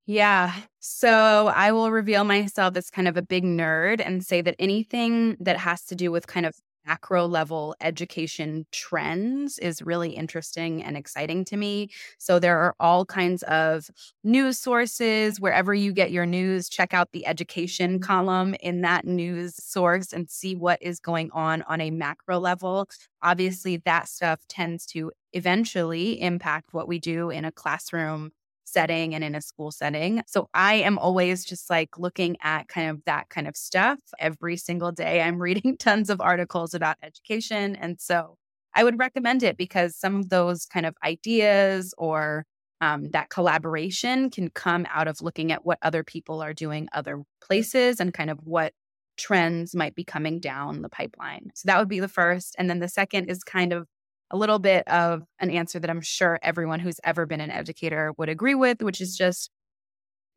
Yeah. 0.07 0.55
So 0.79 1.53
I 1.55 1.71
will 1.73 1.91
reveal 1.91 2.25
myself 2.25 2.79
as 2.79 2.89
kind 2.89 3.09
of 3.09 3.19
a 3.19 3.23
big 3.23 3.45
nerd 3.45 4.01
and 4.03 4.25
say 4.25 4.41
that 4.41 4.57
anything 4.59 5.37
that 5.41 5.59
has 5.59 5.85
to 5.85 5.95
do 5.95 6.11
with 6.11 6.27
kind 6.27 6.47
of 6.47 6.55
macro 6.89 7.27
level 7.27 7.77
education 7.83 8.65
trends 8.73 9.59
is 9.59 9.83
really 9.83 10.11
interesting 10.11 10.83
and 10.83 10.97
exciting 10.97 11.45
to 11.45 11.57
me. 11.57 11.91
So 12.17 12.39
there 12.39 12.59
are 12.59 12.75
all 12.81 13.05
kinds 13.05 13.43
of 13.43 13.91
news 14.25 14.59
sources. 14.59 15.39
Wherever 15.39 15.75
you 15.75 15.93
get 15.93 16.11
your 16.11 16.25
news, 16.25 16.69
check 16.69 16.95
out 16.95 17.13
the 17.13 17.27
education 17.27 17.95
mm-hmm. 17.95 18.05
column 18.05 18.55
in 18.61 18.81
that 18.81 19.05
news 19.05 19.63
source 19.63 20.15
and 20.15 20.31
see 20.31 20.55
what 20.55 20.79
is 20.81 20.99
going 20.99 21.31
on 21.33 21.61
on 21.63 21.83
a 21.83 21.91
macro 21.91 22.39
level. 22.39 22.89
Obviously, 23.23 23.77
that 23.85 24.09
stuff 24.09 24.41
tends 24.49 24.87
to 24.87 25.13
eventually 25.35 26.21
impact 26.23 26.73
what 26.73 26.89
we 26.89 26.99
do 26.99 27.29
in 27.29 27.45
a 27.45 27.53
classroom 27.53 28.31
setting 28.69 29.15
and 29.15 29.25
in 29.25 29.35
a 29.35 29.41
school 29.41 29.71
setting. 29.71 30.23
So 30.27 30.49
I 30.55 30.75
am 30.75 30.99
always 30.99 31.45
just 31.45 31.71
like 31.71 31.99
looking 31.99 32.37
at 32.43 32.69
kind 32.69 32.91
of 32.91 33.05
that 33.07 33.29
kind 33.29 33.49
of 33.49 33.57
stuff 33.57 33.99
every 34.19 34.57
single 34.57 34.93
day. 34.93 35.21
I'm 35.23 35.41
reading 35.41 35.77
tons 35.79 36.11
of 36.11 36.21
articles 36.21 36.75
about 36.75 36.97
education. 37.03 37.77
And 37.77 38.01
so 38.01 38.37
I 38.75 38.85
would 38.85 38.99
recommend 38.99 39.43
it 39.43 39.57
because 39.57 39.97
some 39.97 40.17
of 40.17 40.29
those 40.29 40.67
kind 40.67 40.87
of 40.87 40.95
ideas 41.05 41.95
or 41.99 42.45
um, 42.81 43.11
that 43.11 43.31
collaboration 43.31 44.31
can 44.31 44.51
come 44.51 44.87
out 44.91 45.09
of 45.09 45.21
looking 45.21 45.51
at 45.51 45.65
what 45.65 45.79
other 45.83 46.05
people 46.05 46.41
are 46.41 46.55
doing 46.55 46.89
other 46.93 47.23
places 47.43 47.99
and 47.99 48.15
kind 48.15 48.31
of 48.31 48.39
what 48.45 48.73
trends 49.17 49.75
might 49.75 49.95
be 49.95 50.05
coming 50.05 50.39
down 50.39 50.83
the 50.83 50.89
pipeline. 50.89 51.51
So 51.55 51.67
that 51.67 51.79
would 51.79 51.89
be 51.89 52.01
the 52.01 52.09
first. 52.09 52.55
And 52.57 52.71
then 52.71 52.79
the 52.79 52.89
second 52.89 53.25
is 53.29 53.43
kind 53.43 53.73
of 53.73 53.89
a 54.31 54.37
little 54.37 54.59
bit 54.59 54.87
of 54.89 55.23
an 55.41 55.51
answer 55.51 55.79
that 55.79 55.91
I'm 55.91 56.01
sure 56.01 56.39
everyone 56.43 56.81
who's 56.81 57.01
ever 57.05 57.27
been 57.27 57.41
an 57.41 57.51
educator 57.51 58.13
would 58.19 58.29
agree 58.29 58.55
with, 58.55 58.83
which 58.83 59.01
is 59.01 59.17
just 59.17 59.51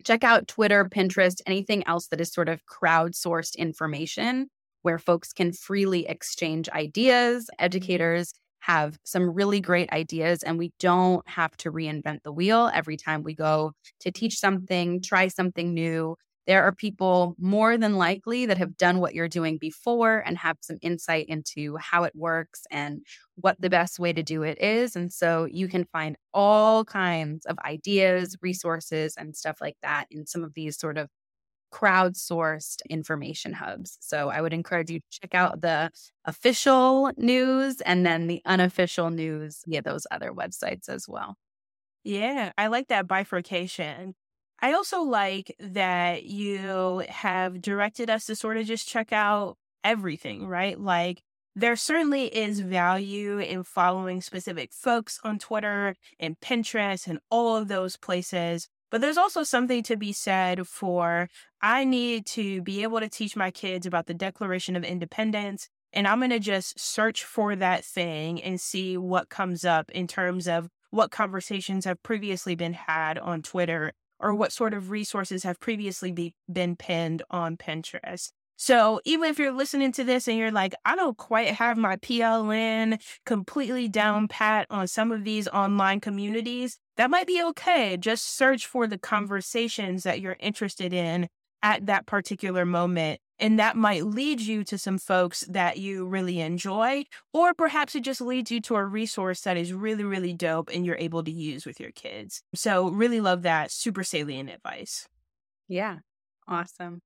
check 0.04 0.24
out 0.24 0.48
Twitter, 0.48 0.86
Pinterest, 0.86 1.42
anything 1.46 1.86
else 1.88 2.08
that 2.08 2.22
is 2.22 2.32
sort 2.32 2.50
of 2.50 2.62
crowdsourced 2.66 3.56
information 3.58 4.48
where 4.82 4.98
folks 4.98 5.32
can 5.32 5.52
freely 5.52 6.08
exchange 6.08 6.68
ideas. 6.70 7.50
Educators 7.60 8.34
have 8.62 8.98
some 9.04 9.30
really 9.32 9.60
great 9.60 9.92
ideas, 9.92 10.44
and 10.44 10.58
we 10.58 10.72
don't 10.80 11.28
have 11.28 11.56
to 11.58 11.72
reinvent 11.72 12.24
the 12.24 12.32
wheel 12.32 12.70
every 12.74 12.98
time 12.98 13.24
we 13.24 13.34
go 13.36 13.74
to 14.00 14.12
teach 14.12 14.38
something, 14.38 15.02
try 15.02 15.28
something 15.28 15.74
new. 15.74 16.16
There 16.52 16.64
are 16.64 16.74
people 16.74 17.36
more 17.40 17.78
than 17.78 17.96
likely 17.98 18.46
that 18.46 18.58
have 18.60 18.78
done 18.78 19.00
what 19.00 19.16
you're 19.16 19.30
doing 19.30 19.58
before 19.58 20.20
and 20.26 20.38
have 20.38 20.58
some 20.62 20.78
insight 20.82 21.28
into 21.30 21.78
how 21.78 22.04
it 22.04 22.14
works 22.16 22.64
and 22.72 23.06
what 23.36 23.62
the 23.62 23.70
best 23.70 24.00
way 24.00 24.14
to 24.14 24.24
do 24.24 24.44
it 24.44 24.62
is. 24.62 24.96
And 24.96 25.14
so 25.14 25.46
you 25.46 25.70
can 25.70 25.86
find 25.86 26.18
all 26.34 26.86
kinds 26.86 27.46
of 27.46 27.58
ideas, 27.66 28.36
resources, 28.42 29.16
and 29.18 29.36
stuff 29.36 29.60
like 29.62 29.78
that 29.84 30.08
in 30.12 30.28
some 30.28 30.44
of 30.44 30.54
these 30.54 30.78
sort 30.78 30.98
of 30.98 31.10
crowdsourced 31.74 32.78
information 32.90 33.54
hubs. 33.54 33.98
So 34.02 34.30
I 34.30 34.42
would 34.42 34.54
encourage 34.54 34.90
you 34.92 35.00
to 35.00 35.06
check 35.10 35.34
out 35.36 35.62
the 35.62 35.92
official 36.26 37.12
news 37.18 37.80
and 37.82 38.06
then 38.06 38.28
the 38.28 38.42
unofficial 38.46 39.10
news 39.10 39.64
via 39.68 39.82
those 39.82 40.06
other 40.12 40.32
websites 40.34 40.90
as 40.90 41.08
well. 41.08 41.38
Yeah, 42.04 42.52
I 42.58 42.68
like 42.68 42.88
that 42.88 43.08
bifurcation. 43.08 44.16
I 44.62 44.74
also 44.74 45.02
like 45.02 45.56
that 45.60 46.26
you 46.26 47.04
have 47.10 47.62
directed 47.62 48.10
us 48.10 48.26
to 48.26 48.36
sort 48.36 48.58
of 48.58 48.66
just 48.68 48.88
check 48.88 49.12
out 49.12 49.58
everything, 49.84 50.46
right? 50.48 50.80
Like 50.80 51.24
there 51.56 51.76
certainly 51.76 52.26
is 52.26 52.60
value 52.60 53.40
in 53.40 53.64
following 53.64 54.22
specific 54.22 54.72
folks 54.72 55.20
on 55.24 55.40
Twitter 55.40 55.96
and 56.20 56.40
Pinterest 56.40 57.08
and 57.08 57.20
all 57.30 57.58
of 57.58 57.68
those 57.68 57.98
places. 57.98 58.70
But 58.92 59.02
there's 59.02 59.18
also 59.18 59.44
something 59.44 59.84
to 59.84 59.98
be 59.98 60.14
said 60.14 60.68
for 60.68 61.30
I 61.62 61.84
need 61.84 62.26
to 62.28 62.62
be 62.62 62.84
able 62.84 63.00
to 63.00 63.10
teach 63.10 63.36
my 63.36 63.50
kids 63.50 63.86
about 63.86 64.06
the 64.06 64.14
Declaration 64.14 64.76
of 64.76 64.84
Independence. 64.84 65.70
And 65.94 66.08
I'm 66.08 66.20
going 66.20 66.30
to 66.30 66.40
just 66.40 66.80
search 66.80 67.24
for 67.24 67.56
that 67.56 67.84
thing 67.84 68.42
and 68.42 68.62
see 68.62 68.98
what 68.98 69.30
comes 69.30 69.66
up 69.66 69.92
in 69.92 70.08
terms 70.08 70.48
of 70.48 70.70
what 70.90 71.10
conversations 71.10 71.86
have 71.86 72.04
previously 72.04 72.54
been 72.54 72.74
had 72.74 73.18
on 73.18 73.42
Twitter 73.42 73.94
or 74.22 74.34
what 74.36 74.52
sort 74.52 74.74
of 74.74 74.92
resources 74.92 75.44
have 75.44 75.60
previously 75.60 76.12
be, 76.12 76.36
been 76.52 76.76
pinned 76.76 77.24
on 77.30 77.58
Pinterest. 77.58 78.32
So 78.58 79.02
even 79.06 79.28
if 79.30 79.40
you're 79.40 79.52
listening 79.52 79.92
to 79.94 80.04
this 80.04 80.28
and 80.28 80.38
you're 80.38 80.52
like, 80.52 80.76
I 80.86 80.96
don't 80.96 81.18
quite 81.18 81.48
have 81.56 81.78
my 81.78 81.96
PLN 81.96 83.02
completely 83.26 83.88
down 83.88 84.28
pat 84.28 84.68
on 84.70 84.88
some 84.88 85.12
of 85.12 85.24
these 85.24 85.48
online 85.48 86.00
communities, 86.00 86.78
that 86.98 87.10
might 87.10 87.26
be 87.26 87.42
okay. 87.42 87.98
Just 87.98 88.38
search 88.38 88.68
for 88.68 88.86
the 88.86 89.00
conversations 89.00 90.04
that 90.04 90.22
you're 90.22 90.38
interested 90.40 90.94
in 90.94 91.28
at 91.64 91.88
that 91.88 92.06
particular 92.06 92.64
moment. 92.64 93.20
And 93.42 93.60
that 93.60 93.76
might 93.76 94.06
lead 94.06 94.40
you 94.40 94.64
to 94.66 94.78
some 94.78 95.00
folks 95.00 95.42
that 95.50 95.78
you 95.80 96.06
really 96.06 96.40
enjoy, 96.40 97.06
or 97.34 97.54
perhaps 97.56 97.96
it 97.96 98.04
just 98.04 98.22
leads 98.22 98.52
you 98.52 98.62
to 98.62 98.76
a 98.76 98.86
resource 98.86 99.42
that 99.42 99.58
is 99.58 99.74
really, 99.74 100.04
really 100.04 100.32
dope 100.34 100.70
and 100.72 100.86
you're 100.86 100.96
able 100.96 101.24
to 101.24 101.32
use 101.32 101.66
with 101.66 101.80
your 101.80 101.92
kids. 101.92 102.44
So, 102.54 102.90
really 102.90 103.20
love 103.20 103.42
that 103.42 103.72
super 103.72 104.04
salient 104.04 104.52
advice. 104.52 105.08
Yeah. 105.68 105.98
Awesome. 106.48 107.02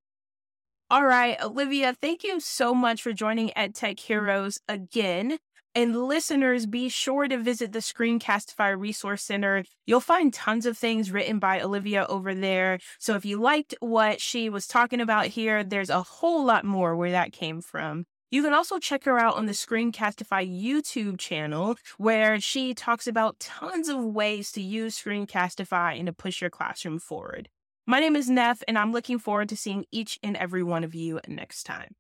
All 0.92 1.06
right, 1.06 1.42
Olivia, 1.42 1.96
thank 2.00 2.24
you 2.24 2.40
so 2.40 2.76
much 2.76 3.02
for 3.02 3.12
joining 3.12 3.50
EdTech 3.58 4.00
Heroes 4.00 4.60
again. 4.68 5.40
And 5.78 6.08
listeners, 6.08 6.66
be 6.66 6.88
sure 6.88 7.28
to 7.28 7.38
visit 7.38 7.74
the 7.74 7.80
Screencastify 7.80 8.80
Resource 8.80 9.24
Center. 9.24 9.66
You'll 9.86 10.00
find 10.00 10.34
tons 10.34 10.66
of 10.66 10.78
things 10.78 11.12
written 11.12 11.38
by 11.38 11.60
Olivia 11.60 12.06
over 12.08 12.34
there. 12.34 12.80
So 12.98 13.16
if 13.16 13.26
you 13.26 13.42
liked 13.42 13.76
what 13.82 14.22
she 14.22 14.50
was 14.50 14.68
talking 14.68 15.02
about 15.02 15.26
here, 15.26 15.66
there's 15.66 15.90
a 15.90 16.02
whole 16.02 16.46
lot 16.46 16.64
more 16.64 16.96
where 16.96 17.12
that 17.12 17.34
came 17.34 17.60
from. 17.60 18.06
You 18.32 18.42
can 18.42 18.54
also 18.54 18.80
check 18.80 19.04
her 19.04 19.20
out 19.20 19.36
on 19.36 19.48
the 19.48 19.52
Screencastify 19.52 20.50
YouTube 20.50 21.20
channel, 21.20 21.76
where 21.98 22.40
she 22.40 22.74
talks 22.74 23.06
about 23.06 23.42
tons 23.42 23.90
of 23.90 24.02
ways 24.02 24.54
to 24.54 24.62
use 24.62 24.98
Screencastify 24.98 25.98
and 25.98 26.08
to 26.08 26.14
push 26.14 26.40
your 26.40 26.50
classroom 26.50 27.00
forward. 27.00 27.50
My 27.86 28.00
name 28.00 28.16
is 28.16 28.30
Neff, 28.30 28.64
and 28.66 28.78
I'm 28.78 28.94
looking 28.94 29.20
forward 29.20 29.50
to 29.50 29.58
seeing 29.58 29.86
each 29.92 30.20
and 30.24 30.38
every 30.38 30.64
one 30.64 30.86
of 30.86 30.96
you 30.96 31.20
next 31.28 31.66
time. 31.66 31.96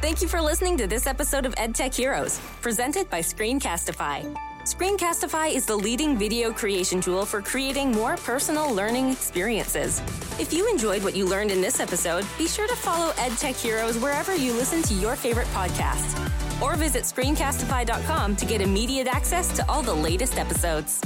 Thank 0.00 0.22
you 0.22 0.28
for 0.28 0.40
listening 0.40 0.76
to 0.76 0.86
this 0.86 1.08
episode 1.08 1.44
of 1.44 1.56
EdTech 1.56 1.92
Heroes, 1.92 2.40
presented 2.60 3.10
by 3.10 3.18
Screencastify. 3.18 4.32
Screencastify 4.62 5.52
is 5.52 5.66
the 5.66 5.74
leading 5.74 6.16
video 6.16 6.52
creation 6.52 7.00
tool 7.00 7.26
for 7.26 7.42
creating 7.42 7.90
more 7.90 8.16
personal 8.18 8.72
learning 8.72 9.10
experiences. 9.10 10.00
If 10.38 10.52
you 10.52 10.70
enjoyed 10.70 11.02
what 11.02 11.16
you 11.16 11.26
learned 11.26 11.50
in 11.50 11.60
this 11.60 11.80
episode, 11.80 12.24
be 12.38 12.46
sure 12.46 12.68
to 12.68 12.76
follow 12.76 13.10
EdTech 13.14 13.60
Heroes 13.60 13.98
wherever 13.98 14.36
you 14.36 14.52
listen 14.52 14.82
to 14.82 14.94
your 14.94 15.16
favorite 15.16 15.48
podcasts. 15.48 16.14
Or 16.62 16.76
visit 16.76 17.02
screencastify.com 17.02 18.36
to 18.36 18.46
get 18.46 18.60
immediate 18.60 19.08
access 19.08 19.52
to 19.56 19.68
all 19.68 19.82
the 19.82 19.94
latest 19.94 20.38
episodes. 20.38 21.00